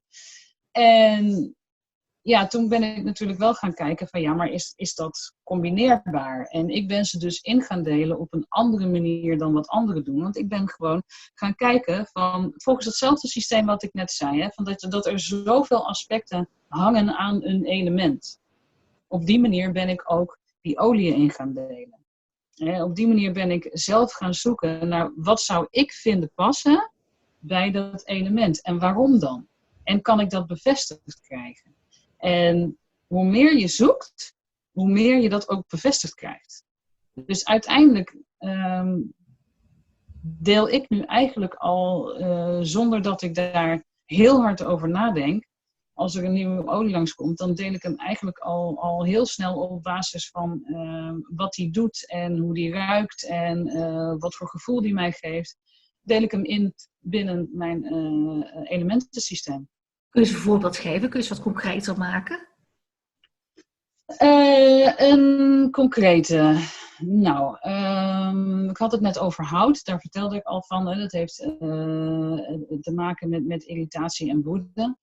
[0.71, 1.55] En
[2.21, 6.45] ja, toen ben ik natuurlijk wel gaan kijken van ja, maar is, is dat combineerbaar?
[6.45, 10.03] En ik ben ze dus in gaan delen op een andere manier dan wat anderen
[10.03, 10.21] doen.
[10.21, 11.03] Want ik ben gewoon
[11.33, 15.87] gaan kijken van volgens hetzelfde systeem wat ik net zei, hè, van dat, er zoveel
[15.87, 18.39] aspecten hangen aan een element.
[19.07, 21.96] Op die manier ben ik ook die oliën in gaan delen.
[22.59, 26.91] Op die manier ben ik zelf gaan zoeken naar wat zou ik vinden passen
[27.39, 29.47] bij dat element en waarom dan?
[29.83, 31.75] En kan ik dat bevestigd krijgen?
[32.17, 32.77] En
[33.07, 34.35] hoe meer je zoekt,
[34.71, 36.63] hoe meer je dat ook bevestigd krijgt.
[37.13, 39.13] Dus uiteindelijk um,
[40.21, 45.45] deel ik nu eigenlijk al, uh, zonder dat ik daar heel hard over nadenk,
[45.97, 49.55] als er een nieuwe olie langskomt, dan deel ik hem eigenlijk al, al heel snel
[49.55, 54.47] op basis van uh, wat hij doet en hoe die ruikt en uh, wat voor
[54.47, 55.57] gevoel die mij geeft.
[56.01, 59.69] Deel ik hem in binnen mijn uh, elementensysteem.
[60.09, 61.09] Kun je eens een voorbeeld geven?
[61.09, 62.47] Kun je eens wat concreter maken?
[64.97, 66.55] Een concrete.
[66.97, 69.85] Nou, um, ik had het net over hout.
[69.85, 70.85] Daar vertelde ik al van.
[70.85, 74.97] Dat heeft te maken met, met irritatie en woede.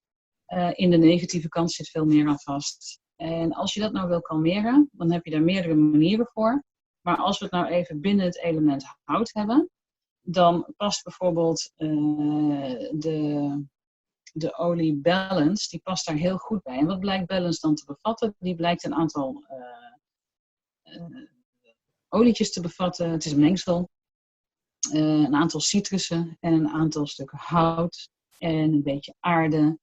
[0.49, 3.01] Uh, in de negatieve kant zit veel meer aan vast.
[3.17, 6.65] En als je dat nou wil kalmeren, dan heb je daar meerdere manieren voor.
[7.01, 9.71] Maar als we het nou even binnen het element hout hebben,
[10.21, 11.73] dan past bijvoorbeeld
[12.91, 13.65] de
[14.35, 16.79] de olie Balance, die past daar heel goed bij.
[16.79, 18.35] En wat blijkt Balance dan te bevatten?
[18.39, 19.45] Die blijkt een aantal
[20.85, 21.23] uh,
[22.09, 23.11] olietjes te bevatten.
[23.11, 23.91] Het is een mengsel.
[24.93, 29.79] Een aantal citrussen en een aantal stukken hout en een beetje aarde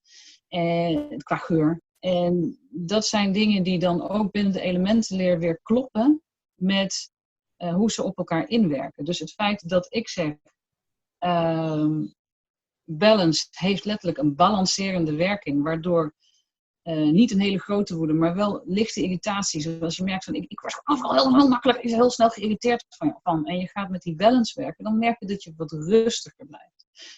[0.52, 1.80] en, qua geur.
[1.98, 6.22] En dat zijn dingen die dan ook binnen de elementenleer weer kloppen
[6.54, 7.10] met
[7.56, 9.04] hoe ze op elkaar inwerken.
[9.04, 10.34] Dus het feit dat ik zeg,
[11.18, 12.04] ehm,
[12.84, 16.14] balance heeft letterlijk een balancerende werking, waardoor
[16.84, 19.60] uh, niet een hele grote woede, maar wel lichte irritatie.
[19.60, 22.84] Zoals je merkt van, ik, ik word overal heel, heel makkelijk, is heel snel geïrriteerd
[22.88, 23.46] van, van.
[23.46, 26.71] En je gaat met die balance werken, dan merk je dat je wat rustiger blijft.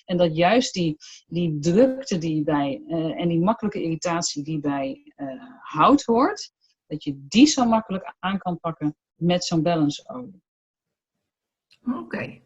[0.05, 0.97] En dat juist die,
[1.27, 6.53] die drukte die bij, uh, en die makkelijke irritatie die bij uh, hout hoort,
[6.87, 10.43] dat je die zo makkelijk aan kan pakken met zo'n balanceolie.
[11.87, 11.99] Oké.
[11.99, 12.43] Okay.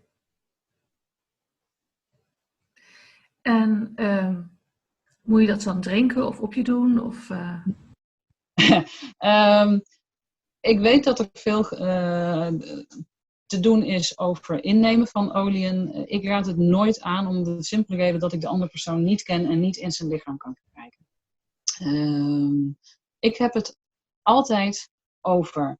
[3.41, 4.39] En uh,
[5.21, 7.01] moet je dat dan drinken of op je doen?
[7.01, 7.67] Of, uh...
[9.19, 9.83] um,
[10.71, 11.65] ik weet dat er veel
[13.49, 16.07] te doen is over innemen van oliën.
[16.07, 19.23] Ik raad het nooit aan om de simpele reden dat ik de andere persoon niet
[19.23, 21.07] ken en niet in zijn lichaam kan kijken.
[21.83, 22.79] Um,
[23.19, 23.77] ik heb het
[24.23, 24.91] altijd
[25.21, 25.79] over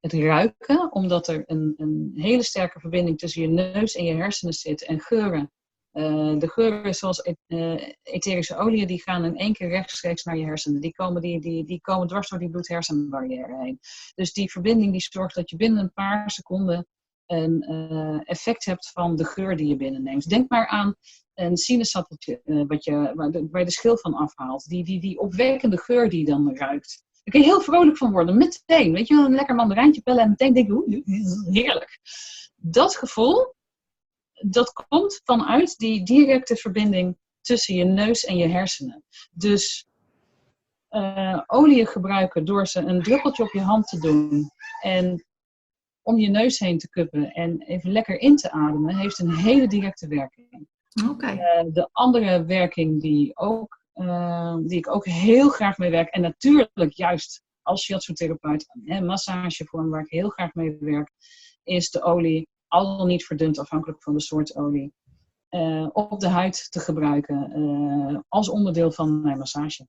[0.00, 4.54] het ruiken, omdat er een, een hele sterke verbinding tussen je neus en je hersenen
[4.54, 5.50] zit en geuren
[5.92, 10.44] uh, de geuren zoals uh, etherische oliën, die gaan in één keer rechtstreeks naar je
[10.44, 10.80] hersenen.
[10.80, 13.78] Die komen, die, die, die komen dwars door die bloed-hersenbarrière heen.
[14.14, 16.86] Dus die verbinding die zorgt dat je binnen een paar seconden
[17.32, 20.28] een uh, effect hebt van de geur die je binnenneemt.
[20.28, 20.94] Denk maar aan
[21.34, 24.64] een sinaasappeltje wat je, waar, de, de schil van afhaalt.
[24.64, 27.04] Die, die, die opwekkende geur die dan ruikt.
[27.24, 28.92] Daar kun je heel vrolijk van worden, meteen.
[28.92, 31.02] Weet je, een lekker mandarijntje pellen en meteen denk je,
[31.50, 32.00] heerlijk.
[32.56, 33.54] Dat gevoel,
[34.32, 39.04] dat komt vanuit die directe verbinding tussen je neus en je hersenen.
[39.32, 39.86] Dus
[40.90, 45.24] uh, olie gebruiken door ze een druppeltje op je hand te doen en
[46.02, 49.66] om je neus heen te kuppen en even lekker in te ademen, heeft een hele
[49.66, 50.68] directe werking.
[51.10, 51.36] Okay.
[51.36, 56.20] Uh, de andere werking die, ook, uh, die ik ook heel graag mee werk, en
[56.20, 58.66] natuurlijk juist als shiatsu-therapeut,
[59.02, 61.10] massagevorm waar ik heel graag mee werk,
[61.62, 64.92] is de olie al dan niet verdund, afhankelijk van de soort olie,
[65.50, 69.86] uh, op de huid te gebruiken als onderdeel van mijn massage.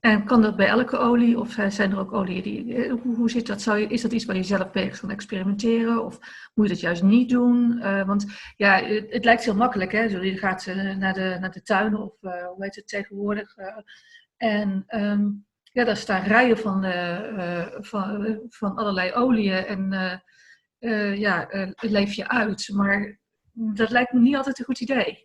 [0.00, 1.38] En kan dat bij elke olie?
[1.38, 2.88] Of zijn er ook olieën die.
[2.88, 3.62] Hoe, hoe zit dat?
[3.62, 6.04] Zou je, is dat iets waar je zelf mee kan experimenteren?
[6.04, 6.18] Of
[6.54, 7.78] moet je dat juist niet doen?
[7.78, 8.26] Uh, want
[8.56, 9.92] ja, het, lijkt heel makkelijk.
[9.92, 10.02] Hè?
[10.02, 10.66] Je gaat
[10.98, 13.54] naar, de, naar de tuin of hoe heet het tegenwoordig?
[14.36, 16.82] en um, ja, daar staan rijen van,
[17.80, 20.22] van, van allerlei oliën en
[21.18, 22.70] ja, leef je uit.
[22.72, 23.18] Maar
[23.52, 25.22] dat lijkt me niet altijd een goed idee.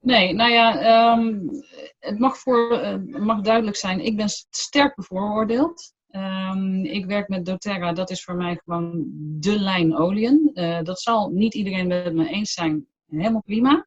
[0.00, 1.50] Nee, nou ja, um,
[1.98, 5.94] het mag, voor, mag duidelijk zijn, ik ben sterk bevooroordeeld.
[6.10, 9.04] Um, ik werk met doTERRA, dat is voor mij gewoon
[9.40, 10.50] de lijn oliën.
[10.82, 13.86] dat zal niet iedereen met me eens zijn, helemaal prima.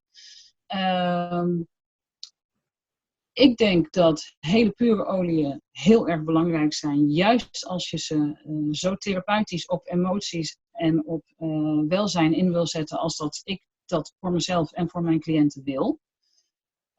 [1.33, 1.67] Um,
[3.39, 7.09] ik denk dat hele pure oliën heel erg belangrijk zijn.
[7.09, 11.23] Juist als je ze uh, zo therapeutisch op emoties en op
[11.87, 15.99] welzijn in wil zetten als dat ik dat voor mezelf en voor mijn cliënten wil.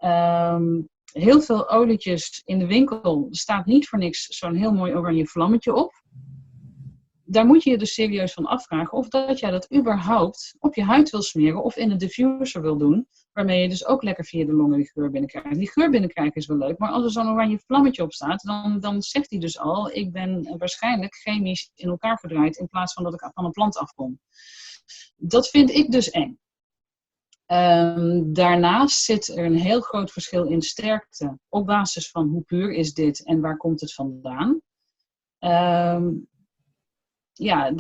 [0.05, 5.27] Um, heel veel olietjes in de winkel staat niet voor niks zo'n heel mooi oranje
[5.27, 6.03] vlammetje op.
[7.25, 10.83] Daar moet je je dus serieus van afvragen of dat jij dat überhaupt op je
[10.83, 13.09] huid wil smeren of in een diffuser wil doen.
[13.33, 15.59] Waarmee je dus ook lekker via de longen die geur binnenkrijgt.
[15.59, 18.81] Die geur binnenkrijgen is wel leuk, maar als er zo'n oranje vlammetje op staat, dan,
[18.81, 23.05] dan zegt hij dus al: ik ben waarschijnlijk chemisch in elkaar gedraaid in plaats van
[23.05, 24.21] dat ik van een plant afkom.
[25.17, 26.40] Dat vind ik dus eng.
[27.53, 32.73] Um, daarnaast zit er een heel groot verschil in sterkte op basis van hoe puur
[32.73, 34.61] is dit en waar komt het vandaan.
[35.39, 36.29] Um,
[37.33, 37.73] ja,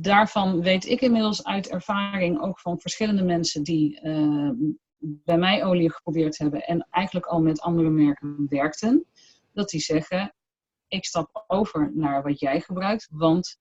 [0.00, 4.50] daarvan weet ik inmiddels uit ervaring ook van verschillende mensen die uh,
[4.98, 9.06] bij mij olie geprobeerd hebben en eigenlijk al met andere merken werkten,
[9.52, 10.34] dat die zeggen:
[10.88, 13.58] ik stap over naar wat jij gebruikt, want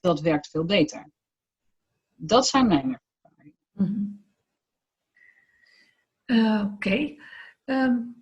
[0.00, 1.10] dat werkt veel beter.
[2.14, 3.58] Dat zijn mijn ervaringen.
[3.72, 4.26] Mm
[6.30, 7.16] uh, Oké.
[7.64, 8.16] Um,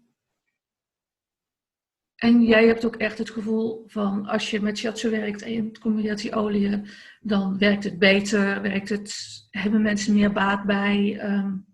[2.16, 5.78] en jij hebt ook echt het gevoel van als je met shiatsu werkt en je
[5.78, 6.88] combinatie oliën,
[7.20, 9.14] dan werkt het beter, werkt het,
[9.50, 11.20] hebben mensen meer baat bij?
[11.22, 11.66] Um...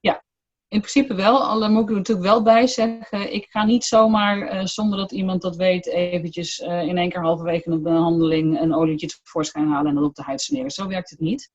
[0.00, 0.24] Ja,
[0.68, 1.44] in principe wel.
[1.44, 5.12] Al moet ik er natuurlijk wel bij zeggen, ik ga niet zomaar uh, zonder dat
[5.12, 9.88] iemand dat weet eventjes uh, in één keer halverwege een behandeling een olietje tevoorschijn halen
[9.88, 10.70] en dat op de huid smeren.
[10.70, 11.50] Zo werkt het niet.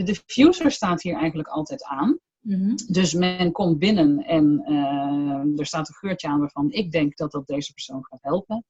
[0.00, 2.18] De diffuser staat hier eigenlijk altijd aan.
[2.40, 2.76] Mm-hmm.
[2.86, 7.32] Dus men komt binnen en uh, er staat een geurtje aan waarvan ik denk dat
[7.32, 8.64] dat deze persoon gaat helpen.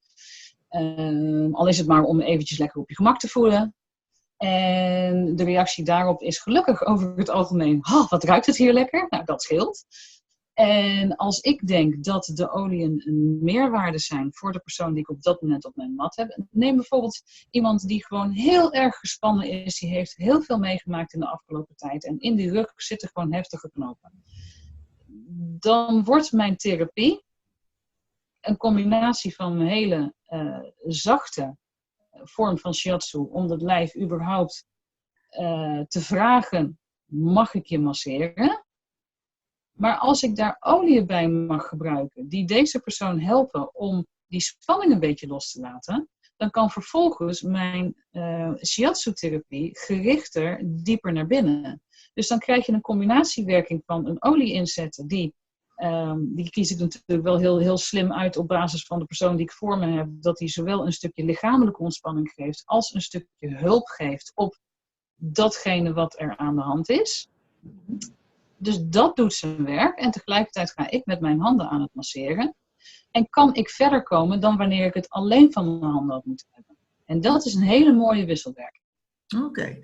[0.71, 3.75] Uh, al is het maar om eventjes lekker op je gemak te voelen.
[4.37, 9.07] En de reactie daarop is gelukkig over het algemeen, oh, wat ruikt het hier lekker?
[9.09, 9.85] Nou, dat scheelt.
[10.61, 15.11] En als ik denk dat de oliën een meerwaarde zijn voor de persoon die ik
[15.11, 16.39] op dat moment op mijn mat heb.
[16.51, 19.79] Neem bijvoorbeeld iemand die gewoon heel erg gespannen is.
[19.79, 22.07] Die heeft heel veel meegemaakt in de afgelopen tijd.
[22.07, 24.23] En in die rug zitten gewoon heftige knopen.
[25.59, 27.25] Dan wordt mijn therapie
[28.41, 31.57] een combinatie van een hele uh, zachte
[32.11, 33.19] vorm van shiatsu.
[33.19, 34.65] Om dat lijf überhaupt
[35.31, 38.65] uh, te vragen, mag ik je masseren?
[39.73, 44.93] Maar als ik daar olie bij mag gebruiken, die deze persoon helpen om die spanning
[44.93, 51.83] een beetje los te laten, dan kan vervolgens mijn uh, shiatsu-therapie gerichter dieper naar binnen.
[52.15, 55.35] Dus dan krijg je een combinatiewerking van een olie inzetten, die,
[55.77, 59.37] um, die kies ik natuurlijk wel heel, heel slim uit op basis van de persoon
[59.37, 63.01] die ik voor me heb, dat die zowel een stukje lichamelijke ontspanning geeft, als een
[63.01, 64.59] stukje hulp geeft op
[65.17, 67.29] datgene wat er aan de hand is.
[68.61, 69.99] Dus dat doet zijn werk.
[69.99, 72.55] En tegelijkertijd ga ik met mijn handen aan het masseren.
[73.11, 76.47] En kan ik verder komen dan wanneer ik het alleen van mijn handen had moeten
[76.51, 76.77] hebben.
[77.05, 78.85] En dat is een hele mooie wisselwerking.
[79.45, 79.79] Oké.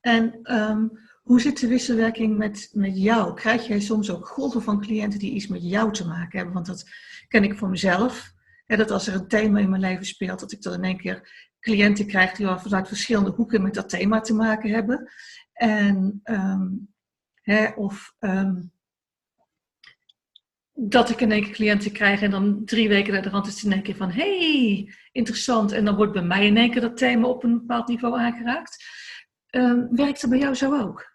[0.00, 0.86] En ehm,
[1.22, 3.34] hoe zit de wisselwerking met, met jou?
[3.34, 6.54] Krijg jij soms ook golven van cliënten die iets met jou te maken hebben?
[6.54, 6.84] Want dat
[7.28, 8.32] ken ik voor mezelf.
[8.66, 10.96] Hè, dat als er een thema in mijn leven speelt, dat ik dan in één
[10.96, 15.10] keer cliënten krijg die al vanuit verschillende hoeken met dat thema te maken hebben.
[15.52, 16.91] En um,
[17.42, 18.72] Hè, of um,
[20.72, 23.64] dat ik in één keer cliënten krijg en dan drie weken naar de rand is
[23.64, 25.72] in één keer van hey, interessant.
[25.72, 28.84] En dan wordt bij mij in één keer dat thema op een bepaald niveau aangeraakt.
[29.50, 31.10] Um, werkt dat bij jou zo ook?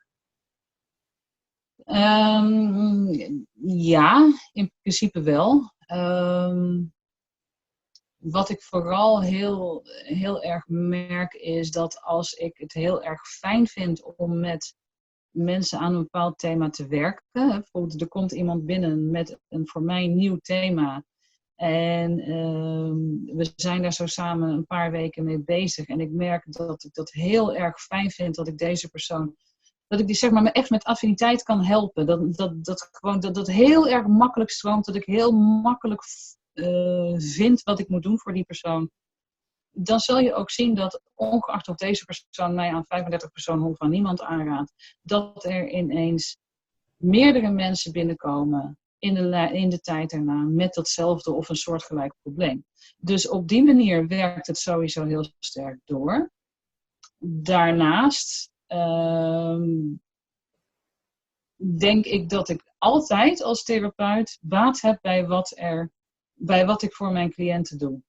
[1.86, 5.74] Um, ja, in principe wel.
[8.18, 13.68] Wat ik vooral heel, heel erg merk is dat als ik het heel erg fijn
[13.68, 14.76] vind om met
[15.38, 17.24] mensen aan een bepaald thema te werken.
[17.32, 21.04] Bijvoorbeeld, er komt iemand binnen met een voor mij nieuw thema.
[21.56, 25.88] En uh, we zijn daar zo samen een paar weken mee bezig.
[25.88, 29.36] En ik merk dat ik dat heel erg fijn vind dat ik deze persoon.
[29.88, 32.06] Dat ik die zeg maar echt met affiniteit kan helpen.
[32.06, 34.86] Dat, dat, dat, gewoon, dat, dat heel erg makkelijk stroomt.
[34.86, 35.32] Dat ik heel
[35.62, 36.04] makkelijk
[36.54, 38.92] uh, vind wat ik moet doen voor die persoon
[39.80, 43.82] dan zul je ook zien dat, ongeacht of deze persoon mij aan 35 personen of
[43.82, 46.38] aan niemand aanraadt, dat er ineens
[46.96, 52.66] meerdere mensen binnenkomen in de, in de tijd daarna met datzelfde of een soortgelijk probleem.
[52.98, 56.32] Dus op die manier werkt het sowieso heel sterk door.
[57.18, 59.70] Daarnaast ehm,
[61.78, 65.92] denk ik dat ik altijd als therapeut baat heb bij wat, er,
[66.34, 68.02] bij wat ik voor mijn cliënten doe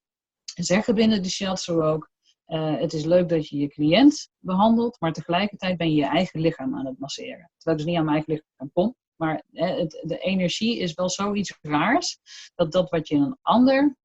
[0.64, 2.10] zeggen binnen de shiatsu ook,
[2.46, 6.40] uh, het is leuk dat je je cliënt behandelt, maar tegelijkertijd ben je je eigen
[6.40, 7.50] lichaam aan het masseren.
[7.56, 11.10] Terwijl ik dus niet aan mijn eigen lichaam kom, maar het, de energie is wel
[11.10, 12.18] zoiets raars,
[12.54, 13.96] dat dat wat je een ander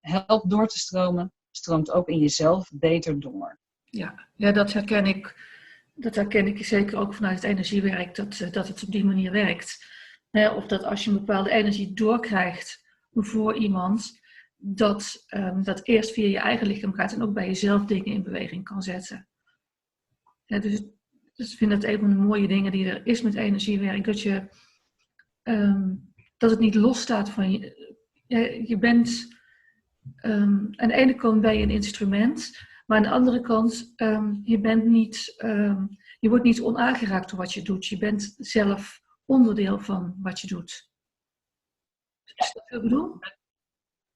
[0.00, 3.58] helpt door te stromen, stroomt ook in jezelf beter door.
[3.84, 5.50] Ja, ja dat herken ik.
[5.94, 9.32] Dat herken ik zeker ook vanuit het energiewerk, dat, eh, dat het op die manier
[9.32, 9.90] werkt.
[10.30, 12.82] Of dat als je een bepaalde energie doorkrijgt
[13.12, 14.20] voor iemand,
[14.64, 18.22] dat um, dat eerst via je eigen lichaam gaat en ook bij jezelf dingen in
[18.22, 19.28] beweging kan zetten.
[20.46, 20.82] dus,
[21.34, 24.20] dus ik vind dat een van de mooie dingen die er is met energiewerk, dat,
[24.20, 24.48] je,
[25.42, 27.90] um, dat het niet losstaat van je.
[28.26, 29.36] Je, je bent,
[30.24, 32.50] um, aan de ene kant ben je een instrument,
[32.86, 33.92] maar aan de andere kant,
[34.42, 35.34] je, bent niet,
[36.20, 37.86] je wordt niet onaangeraakt door wat je doet.
[37.86, 40.90] Je bent zelf onderdeel van wat je doet.
[42.24, 43.18] Is dat wat ik bedoel?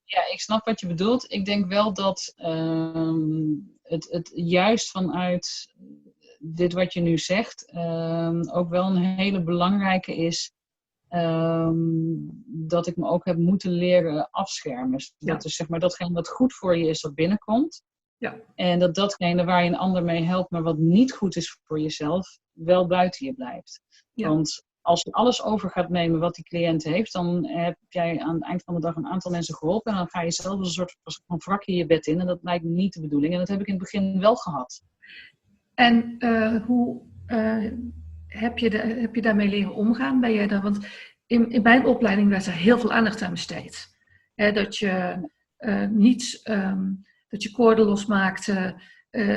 [0.09, 1.32] Ja, ik snap wat je bedoelt.
[1.32, 3.44] Ik denk wel dat ehm,
[3.82, 5.74] het, het juist vanuit
[6.38, 10.52] dit wat je nu zegt ehm, ook wel een hele belangrijke is.
[11.09, 11.74] Ehm,
[12.46, 15.00] dat ik me ook heb moeten leren afschermen.
[15.18, 17.82] Dat is zeg maar datgene wat goed voor je is, dat binnenkomt.
[18.16, 18.36] Ja.
[18.54, 21.80] En dat datgene waar je een ander mee helpt, maar wat niet goed is voor
[21.80, 23.80] jezelf, wel buiten je blijft.
[24.12, 24.28] Ja.
[24.28, 28.34] Want als je alles over gaat nemen wat die cliënt heeft, dan heb jij aan
[28.34, 29.93] het eind van de dag een aantal mensen geholpen.
[29.93, 32.20] En dan ga je zelf een soort van wrakje je bed in.
[32.20, 33.32] En dat lijkt me niet de bedoeling.
[33.32, 34.82] En dat heb ik in het begin wel gehad.
[35.74, 37.72] En uh, hoe uh,
[38.26, 40.20] heb, je de, heb je daarmee leren omgaan?
[40.20, 40.87] Ben je daar, want
[41.26, 43.89] in, mijn opleiding werd er heel veel aandacht aan besteed.
[44.34, 45.28] dat je
[45.59, 48.80] uh, niet um, dat je koorden losmaakte.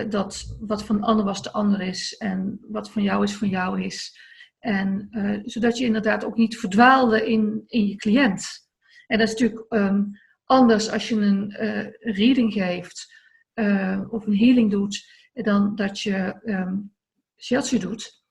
[0.09, 2.17] dat wat van de ander was de ander is.
[2.17, 4.27] En wat van jou is van jou is.
[4.59, 8.67] En uh, zodat je inderdaad ook niet verdwaalde in, in je cliënt.
[9.07, 10.11] En dat is natuurlijk um,
[10.43, 13.13] anders als je een uh, reading geeft
[13.53, 16.93] uh, of een healing doet, dan dat je um,
[17.37, 18.23] shiatsu doet.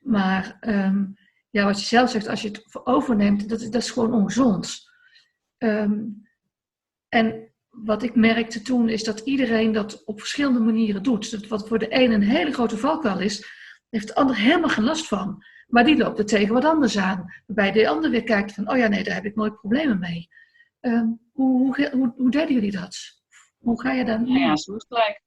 [0.00, 1.14] Maar um,
[1.50, 4.90] ja, wat je zelf zegt, als je het overneemt, dat, dat is gewoon ongezond.
[5.58, 6.02] Ehm,
[7.08, 11.30] en wat ik merkte toen is dat iedereen dat op verschillende manieren doet.
[11.30, 13.46] Dat wat voor de een een hele grote valkuil is,
[13.90, 15.44] heeft de ander helemaal geen last van.
[15.66, 17.32] Maar die loopt er tegen wat anders aan.
[17.46, 20.28] Waarbij de ander weer kijkt van, oh ja, nee, daar heb ik nooit problemen mee.
[20.80, 22.96] Ehm, hoe, hoe, hoe, hoe, deden jullie dat?
[23.58, 24.24] Hoe ga je dan?
[24.24, 25.22] Nou ja, soortgelijk.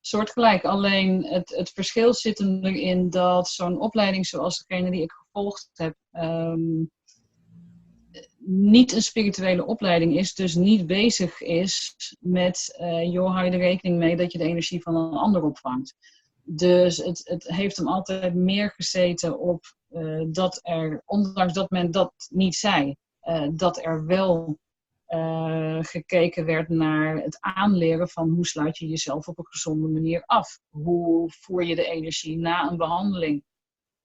[0.00, 0.64] Soortgelijk.
[0.64, 5.94] Alleen het, het verschil zit erin dat zo'n opleiding zoals degene die ik gevolgd heb,
[6.10, 6.84] ehm,
[8.46, 13.58] niet een spirituele opleiding is, dus niet bezig is met, uh, joh, hou je er
[13.58, 15.94] rekening mee dat je de energie van een ander opvangt.
[16.48, 21.90] Dus het, het heeft hem altijd meer gezeten op uh, dat er, ondanks dat men
[21.90, 24.58] dat niet zei, uh, dat er wel
[25.08, 30.22] uh, gekeken werd naar het aanleren van hoe sluit je jezelf op een gezonde manier
[30.26, 30.58] af.
[30.70, 33.44] Hoe voer je de energie na een behandeling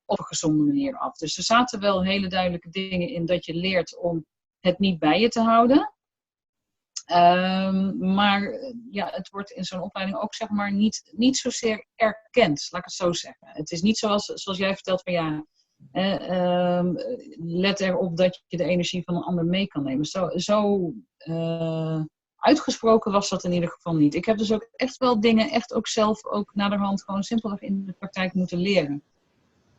[0.05, 1.17] op een gezonde manier af.
[1.17, 4.25] Dus er zaten wel hele duidelijke dingen in dat je leert om
[4.59, 5.93] het niet bij je te houden.
[7.07, 12.67] Um, maar ja, het wordt in zo'n opleiding ook zeg maar niet, niet zozeer erkend,
[12.69, 13.47] laat ik het zo zeggen.
[13.51, 15.45] Het is niet zoals, zoals jij vertelt van ja,
[15.91, 16.85] eh,
[17.37, 20.05] let erop dat je de energie van een ander mee kan nemen.
[20.05, 20.91] Zo, zo
[21.27, 22.01] uh,
[22.35, 24.15] uitgesproken was dat in ieder geval niet.
[24.15, 27.85] Ik heb dus ook echt wel dingen echt ook zelf ook naderhand gewoon simpelweg in
[27.85, 29.03] de praktijk moeten leren.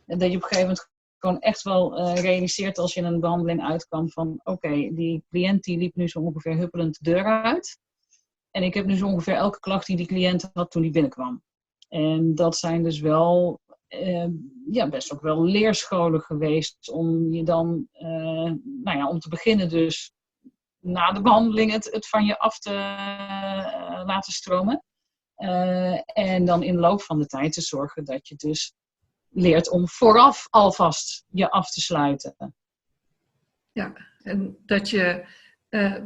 [0.05, 0.91] En dat je op een gegeven moment
[1.23, 5.63] gewoon echt wel uh, realiseert als je in een behandeling uitkwam van oké, die cliënt
[5.63, 7.79] die liep nu zo ongeveer huppelend de deur uit.
[8.51, 11.43] En ik heb nu zo ongeveer elke klacht die die cliënt had toen die binnenkwam.
[11.89, 14.27] En dat zijn dus wel uh,
[14.71, 18.51] ja, best ook wel leerscholen geweest om je dan, uh,
[18.83, 20.13] nou ja, om te beginnen dus
[20.79, 24.83] na de behandeling het, het van je af te uh, laten stromen.
[26.05, 28.73] en dan in de loop van de tijd te zorgen dat je dus
[29.33, 32.55] leert om vooraf alvast je af te sluiten.
[33.71, 35.25] Ja, en dat je,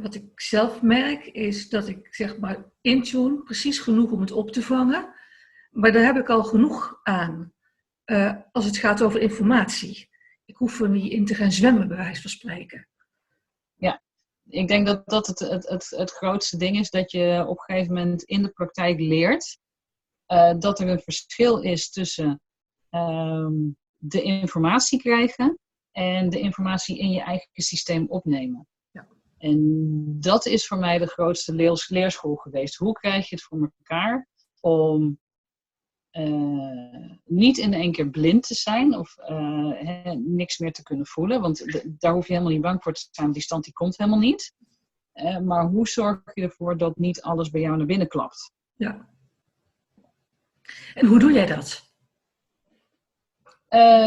[0.00, 4.50] wat ik zelf merk, is dat ik zeg maar intune precies genoeg om het op
[4.50, 5.14] te vangen.
[5.70, 7.52] Maar daar heb ik al genoeg aan.
[8.06, 10.08] Uh, als het gaat over informatie.
[10.44, 12.88] Ik hoef er niet in te gaan zwemmen, bij wijze van spreken.
[13.74, 14.02] Ja,
[14.48, 17.64] ik denk dat dat het, het, het, het grootste ding is, dat je op een
[17.64, 19.58] gegeven moment in de praktijk leert
[20.28, 22.40] uh, dat er een verschil is tussen
[22.90, 23.48] uh,
[23.96, 25.58] de informatie krijgen
[25.92, 28.66] en de informatie in je eigen systeem opnemen.
[28.90, 29.08] Ja.
[29.38, 29.60] En
[30.20, 32.76] dat is voor mij de grootste leerschool geweest.
[32.76, 34.28] Hoe krijg je het voor elkaar
[34.60, 35.18] om
[36.12, 41.40] uh, niet in één keer blind te zijn of uh, niks meer te kunnen voelen.
[41.40, 44.18] Want daar hoef je helemaal niet bang voor te zijn, die stand die komt helemaal
[44.18, 44.54] niet.
[45.14, 48.52] Uh, maar hoe zorg je ervoor dat niet alles bij jou naar binnen klapt?
[48.76, 49.08] Ja.
[50.94, 51.87] En hoe doe jij dat?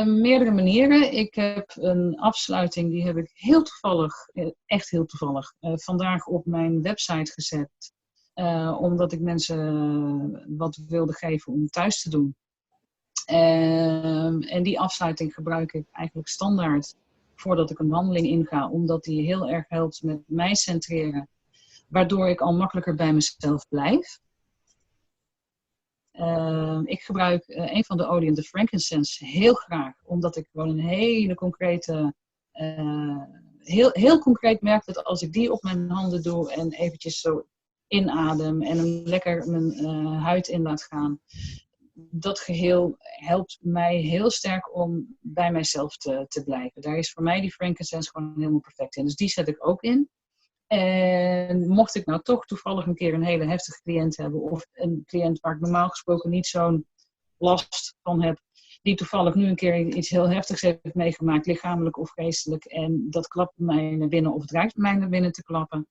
[0.06, 1.14] Meerdere manieren.
[1.14, 4.14] Ik heb een afsluiting, die heb ik heel toevallig,
[4.66, 7.70] echt heel toevallig, vandaag op mijn website gezet.
[8.36, 12.36] Uh, omdat ik mensen wat wilde geven om thuis te doen.
[13.32, 16.96] Uh, en die afsluiting gebruik ik eigenlijk standaard
[17.36, 21.30] voordat ik een wandeling inga, omdat die heel erg helpt met mij centreren,
[21.88, 24.20] waardoor ik al makkelijker bij mezelf blijf.
[26.22, 30.70] Uh, ik gebruik uh, een van de oliën, de frankincense, heel graag, omdat ik gewoon
[30.70, 32.14] een hele concrete,
[32.54, 33.22] uh,
[33.58, 37.46] heel, heel concreet merk dat als ik die op mijn handen doe en eventjes zo
[37.88, 41.20] inadem en hem lekker mijn uh, huid in laat gaan.
[42.12, 46.82] Dat geheel helpt mij heel sterk om bij mijzelf te, te blijven.
[46.82, 49.06] Daar is voor mij die frankincense gewoon helemaal perfect in.
[49.06, 50.10] Dus die zet ik ook in.
[50.72, 55.04] En mocht ik nou toch toevallig een keer een hele heftige cliënt hebben, of een
[55.06, 56.88] cliënt waar ik normaal gesproken niet zo'n
[57.38, 58.40] last van heb,
[58.82, 63.28] die toevallig nu een keer iets heel heftigs heeft meegemaakt, lichamelijk of geestelijk, en dat
[63.28, 65.88] klapt mij naar binnen of rijdt mij naar binnen te klappen,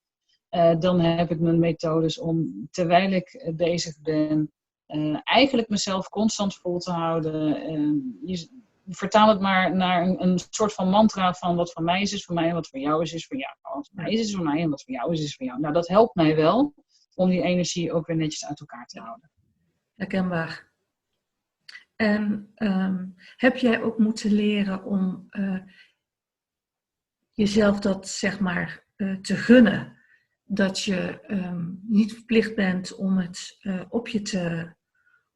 [0.50, 4.52] uh, dan heb ik mijn methodes om, terwijl ik bezig ben,
[4.88, 7.72] uh, eigenlijk mezelf constant vol te houden.
[7.72, 8.48] Uh, je,
[8.96, 12.24] vertaal het maar naar een, een, soort van mantra van wat van mij is, is
[12.24, 13.54] voor mij en wat voor jou is, is voor jou.
[13.62, 15.60] Wat voor mij is, is voor mij en wat voor jou is, is voor jou.
[15.60, 16.74] Nou, dat helpt mij wel
[17.14, 19.30] om die energie ook weer netjes uit elkaar te houden.
[19.96, 20.68] Herkenbaar.
[21.96, 25.28] En um, heb jij ook moeten leren om
[27.32, 29.98] jezelf dat, zeg maar, te gunnen?
[30.52, 34.74] dat je um, niet verplicht bent om het uh, op je te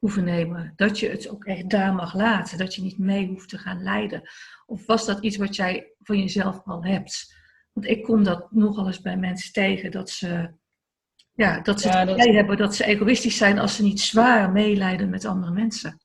[0.05, 0.73] hoeven nemen.
[0.77, 2.59] Dat je het ook echt daar mag laten.
[2.59, 4.23] Dat je niet mee hoeft te gaan leiden.
[4.67, 7.35] Of was dat iets wat jij van jezelf al hebt?
[7.73, 9.91] Want ik kom dat nogal eens bij mensen tegen.
[9.91, 10.55] Dat ze,
[11.33, 14.53] ja, dat ze ja, het idee hebben dat ze egoïstisch zijn als ze niet zwaar
[14.53, 15.99] meeleiden met andere mensen.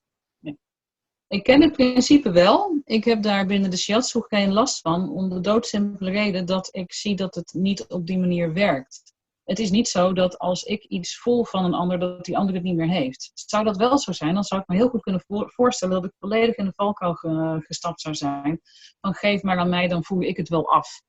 [1.27, 2.81] Ik ken het principe wel.
[2.85, 6.93] Ik heb daar binnen de shiatsu geen last van, om de doodsimpele reden dat ik
[6.93, 9.13] zie dat het niet op die manier werkt.
[9.49, 12.55] Het is niet zo dat als ik iets voel van een ander, dat die ander
[12.55, 13.31] het niet meer heeft.
[13.33, 16.17] Zou dat wel zo zijn, dan zou ik me heel goed kunnen voorstellen dat ik
[16.19, 17.13] volledig in de valkuil
[17.59, 18.59] gestapt zou zijn.
[19.01, 21.01] Van geef maar aan mij, dan voel ik het wel af.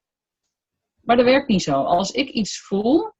[1.00, 1.82] Maar dat werkt niet zo.
[1.82, 3.12] Als ik iets voel,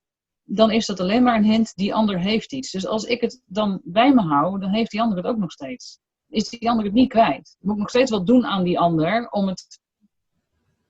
[0.45, 2.71] dan is dat alleen maar een hint, die ander heeft iets.
[2.71, 5.53] Dus als ik het dan bij me hou, dan heeft die ander het ook nog
[5.53, 5.99] steeds.
[6.29, 7.57] Is die ander het niet kwijt.
[7.61, 9.81] Ik moet nog steeds wat doen aan die ander om het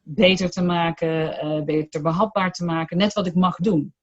[0.03, 2.97] beter te maken, uh, beter behapbaar te maken.
[2.97, 3.95] Net wat ik mag doen.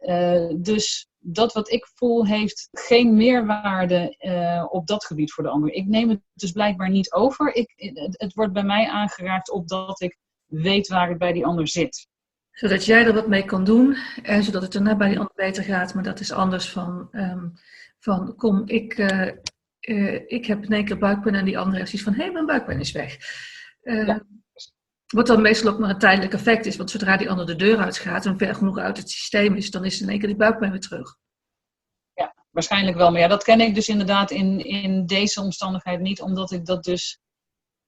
[0.00, 5.50] Uh, dus dat wat ik voel heeft geen meerwaarde uh, op dat gebied voor de
[5.50, 5.72] ander.
[5.72, 7.54] Ik neem het dus blijkbaar niet over.
[7.54, 11.68] Ik, het, het wordt bij mij aangeraakt opdat ik weet waar het bij die ander
[11.68, 12.08] zit
[12.56, 15.64] zodat jij er wat mee kan doen en zodat het daarna bij die ander beter
[15.64, 15.94] gaat.
[15.94, 17.52] Maar dat is anders van, um,
[17.98, 19.30] van kom, ik, uh,
[19.80, 22.32] uh, ik heb in één keer buikpijn en die andere heeft zoiets van, hé, hey,
[22.32, 23.16] mijn buikpijn is weg.
[23.82, 24.26] Ja.
[25.06, 27.78] Wat dan meestal ook maar een tijdelijk effect is, want zodra die ander de deur
[27.78, 30.70] uitgaat en ver genoeg uit het systeem is, dan is in één keer die buikpijn
[30.70, 31.16] weer terug.
[32.14, 33.10] Ja, waarschijnlijk wel.
[33.10, 36.84] Maar ja, dat ken ik dus inderdaad in, in deze omstandigheid niet, omdat ik dat
[36.84, 37.20] dus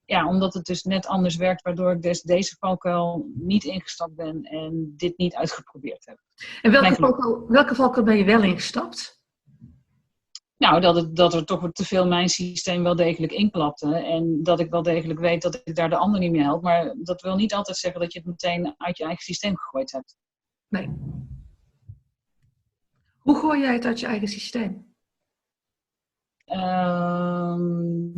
[0.04, 4.42] ja, omdat het dus net anders werkt, waardoor ik dus deze valkuil niet ingestapt ben
[4.42, 6.18] en dit niet uitgeprobeerd heb.
[6.62, 9.17] En welke valkuil, welke valkuil ben je wel ingestapt?
[10.58, 13.96] Nou, dat, het, dat er toch te veel mijn systeem wel degelijk inklapte.
[13.96, 16.62] En dat ik wel degelijk weet dat ik daar de ander niet meer help.
[16.62, 19.92] Maar dat wil niet altijd zeggen dat je het meteen uit je eigen systeem gegooid
[19.92, 20.16] hebt.
[20.68, 20.88] Nee.
[23.18, 24.86] Hoe gooi jij het uit je eigen systeem?
[26.46, 28.08] Um,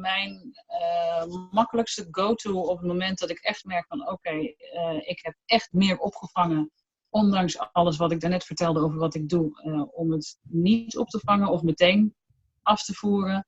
[0.00, 5.18] mijn uh, makkelijkste go-to op het moment dat ik echt merk van oké, uh, ik
[5.22, 6.70] heb echt meer opgevangen,
[7.12, 11.08] ondanks alles wat ik daarnet vertelde over wat ik doe, uh, om het niet op
[11.08, 12.14] te vangen of meteen
[12.62, 13.46] af te voeren.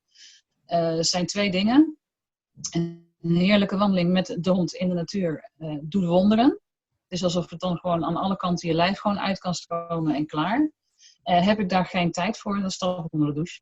[0.66, 1.98] Er zijn twee dingen.
[2.70, 5.50] Een heerlijke wandeling met de hond in de natuur
[5.82, 6.48] doet wonderen.
[7.02, 10.14] Het is alsof het dan gewoon aan alle kanten je lijf gewoon uit kan stromen
[10.14, 10.70] en klaar.
[11.22, 13.60] heb ik daar geen tijd voor, dan stap ik onder de douche.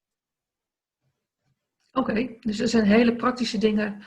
[1.92, 4.02] Oké, dus er zijn hele praktische dingen,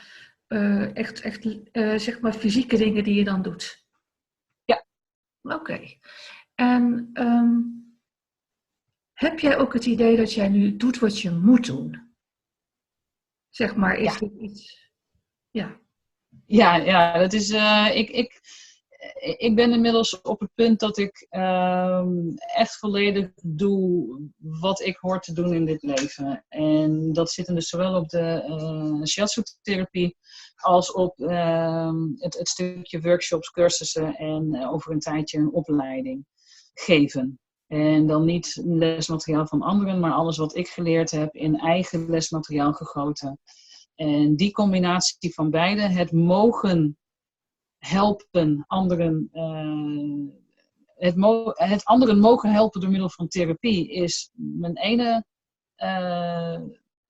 [0.47, 3.84] uh, echt, echt uh, zeg maar fysieke dingen die je dan doet.
[5.53, 5.97] Oké.
[6.55, 7.83] En um,
[9.13, 12.13] heb jij ook het idee dat jij nu doet wat je moet doen?
[13.49, 14.19] Zeg maar, is ja.
[14.19, 14.91] dit iets.
[15.51, 15.79] Ja.
[16.45, 17.49] Ja, ja, dat is.
[17.49, 18.41] Uh, ik, ik,
[19.37, 22.05] ik ben inmiddels op het punt dat ik uh,
[22.55, 26.45] echt volledig doe wat ik hoor te doen in dit leven.
[26.49, 30.17] En dat zit dus zowel op de uh, shiatsu-therapie
[30.55, 36.25] als op uh, het, het, stukje workshops, cursussen en uh, over een tijdje een opleiding
[36.73, 37.39] geven.
[37.67, 42.73] En dan niet lesmateriaal van anderen, maar alles wat ik geleerd heb in eigen lesmateriaal
[42.73, 43.39] gegoten.
[43.95, 46.97] En die combinatie van beide, het mogen
[47.86, 49.29] helpen anderen.
[49.33, 50.33] Uh,
[50.95, 51.15] het,
[51.69, 55.25] het, anderen mogen helpen door middel van therapie is mijn ene
[55.77, 56.61] uh,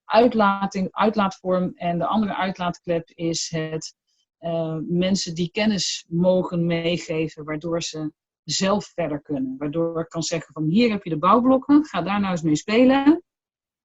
[0.05, 1.71] uitlating, uitlaatvorm.
[1.75, 3.95] En de andere uitlaatklep is het
[4.39, 8.11] uh, mensen die kennis mogen meegeven, waardoor ze
[8.43, 9.55] zelf verder kunnen.
[9.57, 12.55] Waardoor ik kan zeggen van hier heb je de bouwblokken, ga daar nou eens mee
[12.55, 13.23] spelen.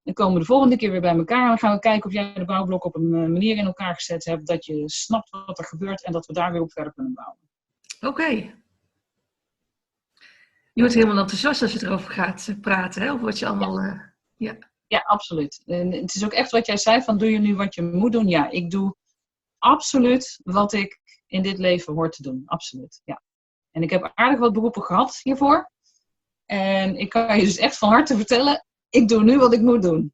[0.03, 2.13] Dan komen we de volgende keer weer bij elkaar en dan gaan we kijken of
[2.13, 5.59] jij de bouwblok op een eh, manier in elkaar gezet hebt dat je snapt wat
[5.59, 7.39] er gebeurt en dat we daar weer op verder kunnen bouwen.
[8.01, 8.59] Oké.
[10.73, 13.13] Je wordt helemaal enthousiast als je erover gaat eh, praten, hè?
[13.13, 13.81] Of wat je allemaal.
[13.81, 13.93] Ja.
[13.93, 14.01] Uh,
[14.37, 14.59] ja.
[14.87, 15.63] ja, absoluut.
[15.67, 18.13] En het is ook echt wat jij zei: van doe je nu wat je moet
[18.13, 18.29] doen?
[18.29, 18.97] Ja, ik doe
[19.59, 22.43] absoluut wat ik in dit leven hoor te doen.
[22.47, 23.01] Absoluut.
[23.05, 23.23] Ja.
[23.71, 25.71] En ik heb aardig wat beroepen gehad hiervoor.
[26.47, 29.83] En ik kan je dus echt van harte vertellen: ik doe nu wat ik moet
[29.83, 30.13] doen.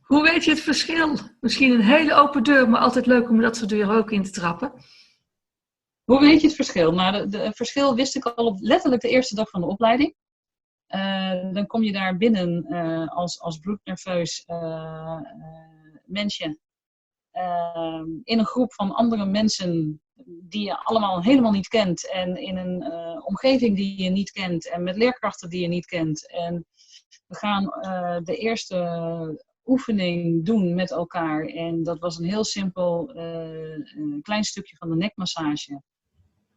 [0.00, 1.18] Hoe weet je het verschil?
[1.40, 4.30] Misschien een hele open deur, maar altijd leuk om dat soort deuren ook in te
[4.30, 4.72] trappen.
[6.04, 6.92] Hoe weet je het verschil?
[6.92, 10.14] Nou, het verschil wist ik al op letterlijk de eerste dag van de opleiding.
[10.88, 15.20] Uh, dan kom je daar binnen uh, als, als bloednerveus uh,
[16.04, 16.58] mensje.
[18.24, 22.10] in een groep van andere mensen die je allemaal helemaal niet kent.
[22.10, 24.70] En in een omgeving die je niet kent.
[24.70, 26.30] En met leerkrachten die je niet kent.
[26.30, 26.66] En
[27.26, 31.46] we gaan uh, de eerste oefening doen met elkaar.
[31.46, 33.22] En dat was een heel simpel uh,
[33.96, 35.82] een klein stukje van de nekmassage.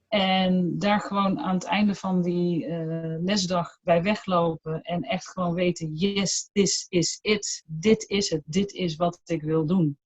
[0.08, 5.54] En daar gewoon aan het einde van die uh, lesdag bij weglopen en echt gewoon
[5.54, 7.64] weten: yes, this is it.
[7.68, 8.42] Dit is het.
[8.46, 9.98] Dit is wat ik wil doen.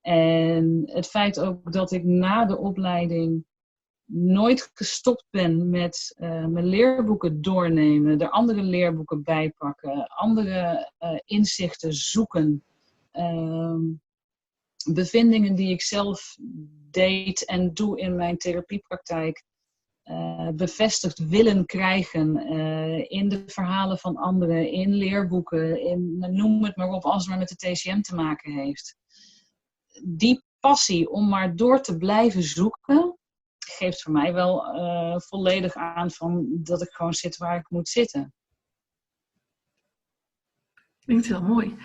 [0.00, 3.44] En het feit ook dat ik na de opleiding
[4.12, 11.92] nooit gestopt ben met uh, mijn leerboeken doornemen, er andere leerboeken bijpakken, andere uh, inzichten
[11.92, 12.64] zoeken.
[13.10, 13.80] ehm,
[14.92, 16.36] bevindingen die ik zelf
[16.90, 19.42] deed en doe in mijn therapiepraktijk
[20.04, 22.48] uh, bevestigd willen krijgen
[23.08, 27.48] in de verhalen van anderen, in leerboeken, noem het maar op, als het maar met
[27.48, 28.96] de TCM te maken heeft.
[30.04, 33.18] Die passie om maar door te blijven zoeken,
[33.70, 37.88] geeft voor mij wel uh, volledig aan van dat ik gewoon zit waar ik moet
[37.88, 38.32] zitten.
[41.04, 41.76] Klinkt heel mooi.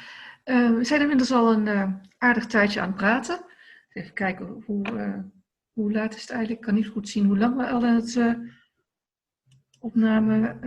[0.44, 3.45] we zijn inmiddels al een aardig tijdje aan het praten.
[3.90, 5.32] Even kijken hoe,
[5.74, 6.60] hoe laat is het eigenlijk?
[6.60, 8.38] Ik kan niet goed zien hoe lang we al aan het
[9.80, 10.60] opname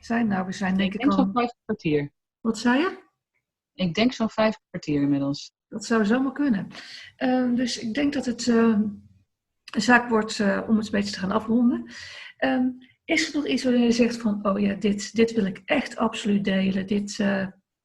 [0.00, 0.26] zijn.
[0.26, 2.12] Nou, we zijn denk ik, ik denk zo'n vijf kwartier.
[2.40, 3.02] Wat zei je?
[3.74, 5.52] Ik denk zo'n vijf kwartier inmiddels.
[5.68, 6.68] Dat zou zomaar kunnen.
[7.54, 8.52] Dus ik denk dat het
[9.80, 11.90] zaak wordt om het een beetje te gaan afronden.
[12.36, 12.68] Ehm,
[13.04, 15.96] is er nog iets waar je zegt van, oh ja, dit, dit wil ik echt
[15.96, 16.86] absoluut delen.
[16.86, 17.24] Dit,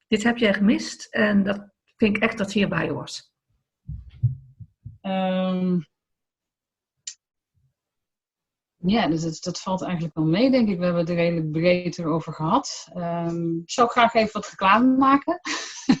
[0.08, 3.30] dit heb jij gemist en dat vind ik echt dat hierbij hoort.
[5.02, 5.86] Um,
[8.76, 10.78] ja, dus dat, valt eigenlijk wel mee, denk ik.
[10.78, 12.88] We hebben het er redelijk breed erover gehad.
[12.96, 15.40] Um, ik zou graag even wat reclame maken.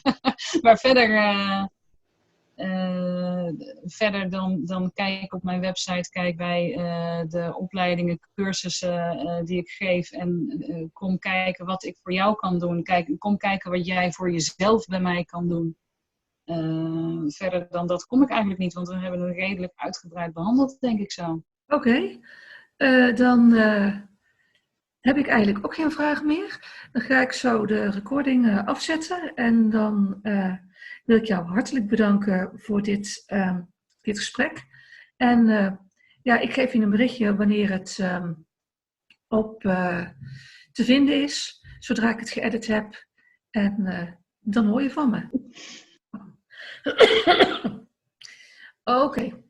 [0.62, 1.64] maar verder, uh,
[3.84, 9.68] verder dan, dan kijk op mijn website, kijk bij uh, de opleidingen, cursussen die ik
[9.68, 10.10] geef.
[10.10, 12.82] En kom kijken wat ik voor jou kan doen.
[12.82, 15.76] Kijk, kom kijken wat jij voor jezelf bij mij kan doen.
[17.28, 21.00] verder dan dat kom ik eigenlijk niet, want we hebben het redelijk uitgebreid behandeld, denk
[21.00, 21.42] ik zo.
[21.66, 22.18] Oké.
[23.14, 23.52] Dan
[25.00, 26.64] heb ik eigenlijk ook geen vragen meer.
[26.92, 29.34] Dan ga ik zo de recording afzetten.
[29.34, 30.20] En dan
[31.10, 33.62] wil ik jou hartelijk bedanken voor dit, ehm,
[34.00, 34.64] dit gesprek.
[35.16, 35.46] En
[36.22, 38.46] ja, ik geef je een berichtje wanneer het um,
[39.28, 39.60] op
[40.72, 41.64] te vinden is.
[41.78, 43.06] Zodra ik het geëdit heb.
[43.50, 45.28] En dan hoor je van me.
[49.04, 49.42] Oké.